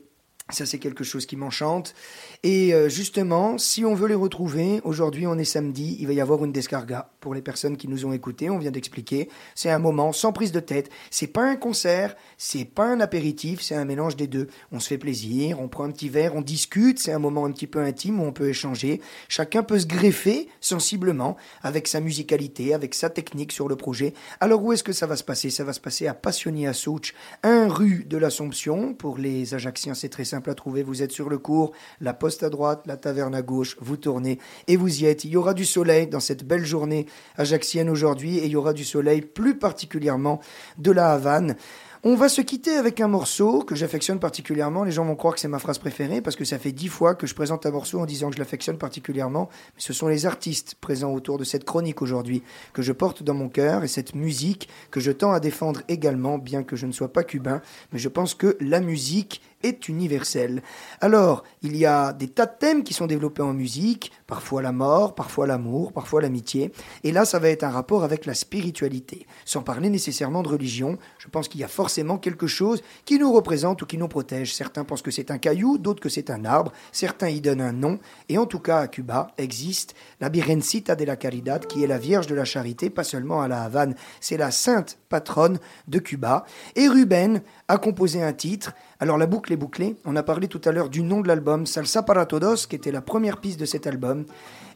[0.50, 1.94] Ça, c'est quelque chose qui m'enchante.
[2.42, 6.22] Et euh, justement, si on veut les retrouver, aujourd'hui, on est samedi, il va y
[6.22, 8.50] avoir une descarga pour les personnes qui nous ont écoutés.
[8.50, 9.28] On vient d'expliquer.
[9.56, 10.90] C'est un moment sans prise de tête.
[11.12, 14.48] C'est pas un concert, c'est pas un apéritif, c'est un mélange des deux.
[14.72, 17.00] On se fait plaisir, on prend un petit verre, on discute.
[17.00, 19.02] C'est un moment un petit peu intime où on peut échanger.
[19.28, 24.14] Chacun peut se greffer sensiblement avec sa musicalité, avec sa technique sur le projet.
[24.40, 25.50] Alors, où est-ce que ça va se passer?
[25.50, 28.94] Ça va se passer à Passionné à Souch, un rue de l'Assomption.
[28.94, 30.84] Pour les Ajacciens, c'est très simple à trouver.
[30.84, 31.72] Vous êtes sur le cours,
[32.02, 35.24] la poste à droite, la taverne à gauche, vous tournez et vous y êtes.
[35.24, 38.74] Il y aura du soleil dans cette belle journée ajaxienne aujourd'hui et il y aura
[38.74, 40.40] du soleil plus particulièrement
[40.78, 41.56] de la Havane.
[42.04, 44.84] On va se quitter avec un morceau que j'affectionne particulièrement.
[44.84, 47.16] Les gens vont croire que c'est ma phrase préférée parce que ça fait dix fois
[47.16, 49.50] que je présente un morceau en disant que je l'affectionne particulièrement.
[49.76, 53.34] Mais ce sont les artistes présents autour de cette chronique aujourd'hui que je porte dans
[53.34, 56.92] mon cœur et cette musique que je tends à défendre également, bien que je ne
[56.92, 57.62] sois pas cubain.
[57.92, 60.62] Mais je pense que la musique est universelle.
[61.02, 64.72] Alors, il y a des tas de thèmes qui sont développés en musique, parfois la
[64.72, 66.72] mort, parfois l'amour, parfois l'amitié,
[67.04, 69.26] et là ça va être un rapport avec la spiritualité.
[69.46, 73.32] Sans parler nécessairement de religion, je pense qu'il y a forcément quelque chose qui nous
[73.32, 74.54] représente ou qui nous protège.
[74.54, 77.74] Certains pensent que c'est un caillou, d'autres que c'est un arbre, certains y donnent un
[77.74, 78.00] nom,
[78.30, 81.98] et en tout cas à Cuba existe la Virgencita de la Caridad, qui est la
[81.98, 86.46] Vierge de la Charité, pas seulement à la Havane, c'est la sainte patronne de Cuba.
[86.76, 88.74] Et Ruben a composé un titre.
[89.00, 89.96] Alors la boucle est bouclée.
[90.06, 92.92] On a parlé tout à l'heure du nom de l'album, Salsa para Todos, qui était
[92.92, 94.26] la première piste de cet album.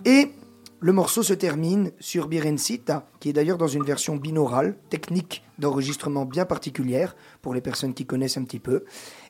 [0.06, 0.32] Et
[0.80, 6.26] le morceau se termine sur Birencita, qui est d'ailleurs dans une version binaurale, technique d'enregistrement
[6.26, 8.84] bien particulière pour les personnes qui connaissent un petit peu.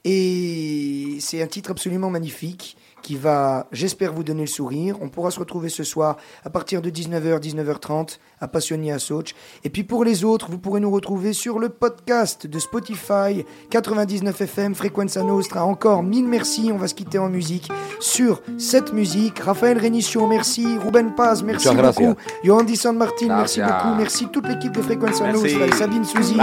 [0.04, 4.98] Et c'est un titre absolument magnifique qui va, j'espère, vous donner le sourire.
[5.02, 9.34] On pourra se retrouver ce soir à partir de 19h, 19h30 à Passionné à Soch.
[9.64, 14.42] Et puis pour les autres, vous pourrez nous retrouver sur le podcast de Spotify 99
[14.42, 15.64] FM Frequenza Nostra.
[15.64, 16.72] Encore mille merci.
[16.74, 19.40] On va se quitter en musique sur cette musique.
[19.40, 20.78] Raphaël Renicio, merci.
[20.78, 22.16] Ruben Paz, merci Muchas beaucoup.
[22.44, 23.96] Yohandy San Martin, merci beaucoup.
[23.98, 25.32] Merci toute l'équipe de Frequenza.
[25.32, 26.36] Nostra et Sabine Souzy.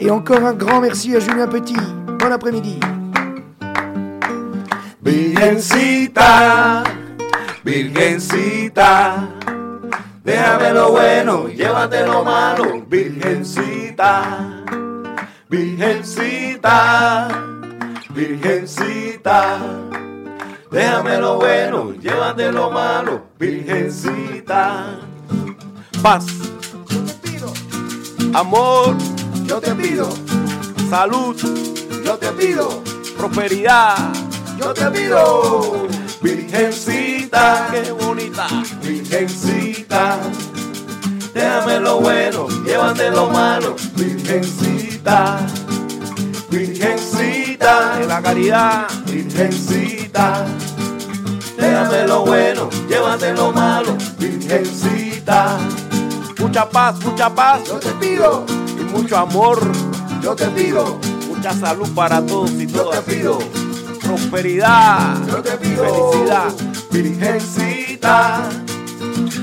[0.00, 1.76] Et encore un grand merci à Julien Petit.
[2.18, 2.78] Bon après-midi.
[5.02, 6.84] Virgencita,
[7.64, 9.28] Virgencita,
[10.22, 14.62] déjame lo bueno, llévate lo malo, Virgencita,
[15.48, 17.28] Virgencita,
[18.10, 19.58] Virgencita,
[20.70, 25.00] déjame lo bueno, llévate lo malo, Virgencita.
[26.00, 26.26] Paz,
[28.34, 28.94] amor,
[29.46, 30.08] yo te pido,
[30.88, 31.36] salud,
[32.04, 32.84] yo te pido,
[33.18, 34.21] prosperidad,
[34.62, 35.88] yo te pido,
[36.20, 38.46] Virgencita, qué bonita,
[38.80, 40.18] Virgencita,
[41.34, 45.40] déjame lo bueno, llévate lo malo, Virgencita,
[46.48, 50.46] Virgencita, de la caridad, Virgencita,
[51.56, 55.58] déjame lo bueno, llévate lo malo, Virgencita,
[56.38, 58.46] mucha paz, mucha paz, yo te pido,
[58.78, 59.60] y mucho amor,
[60.22, 60.98] yo te pido,
[61.28, 62.96] mucha salud para todos y todas.
[62.96, 63.61] Yo te pido
[64.16, 66.52] prosperidad, yo te pido felicidad,
[66.90, 68.50] Virgencita,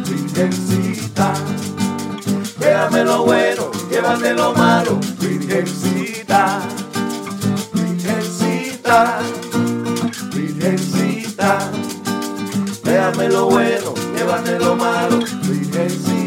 [0.07, 1.33] Virgencita,
[2.59, 6.61] déjame lo bueno, llévate lo malo, Virgencita,
[7.73, 9.19] Virgencita,
[10.35, 11.71] Virgencita,
[12.83, 15.17] déjame lo bueno, llévate lo malo,
[15.47, 16.18] Virgencita.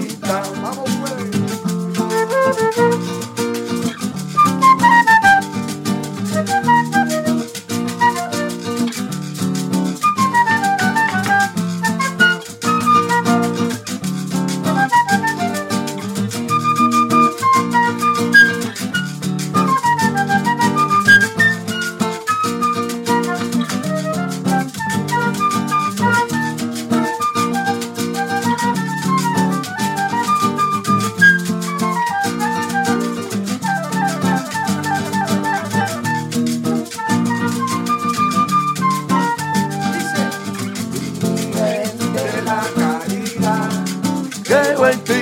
[44.92, 45.21] Creo en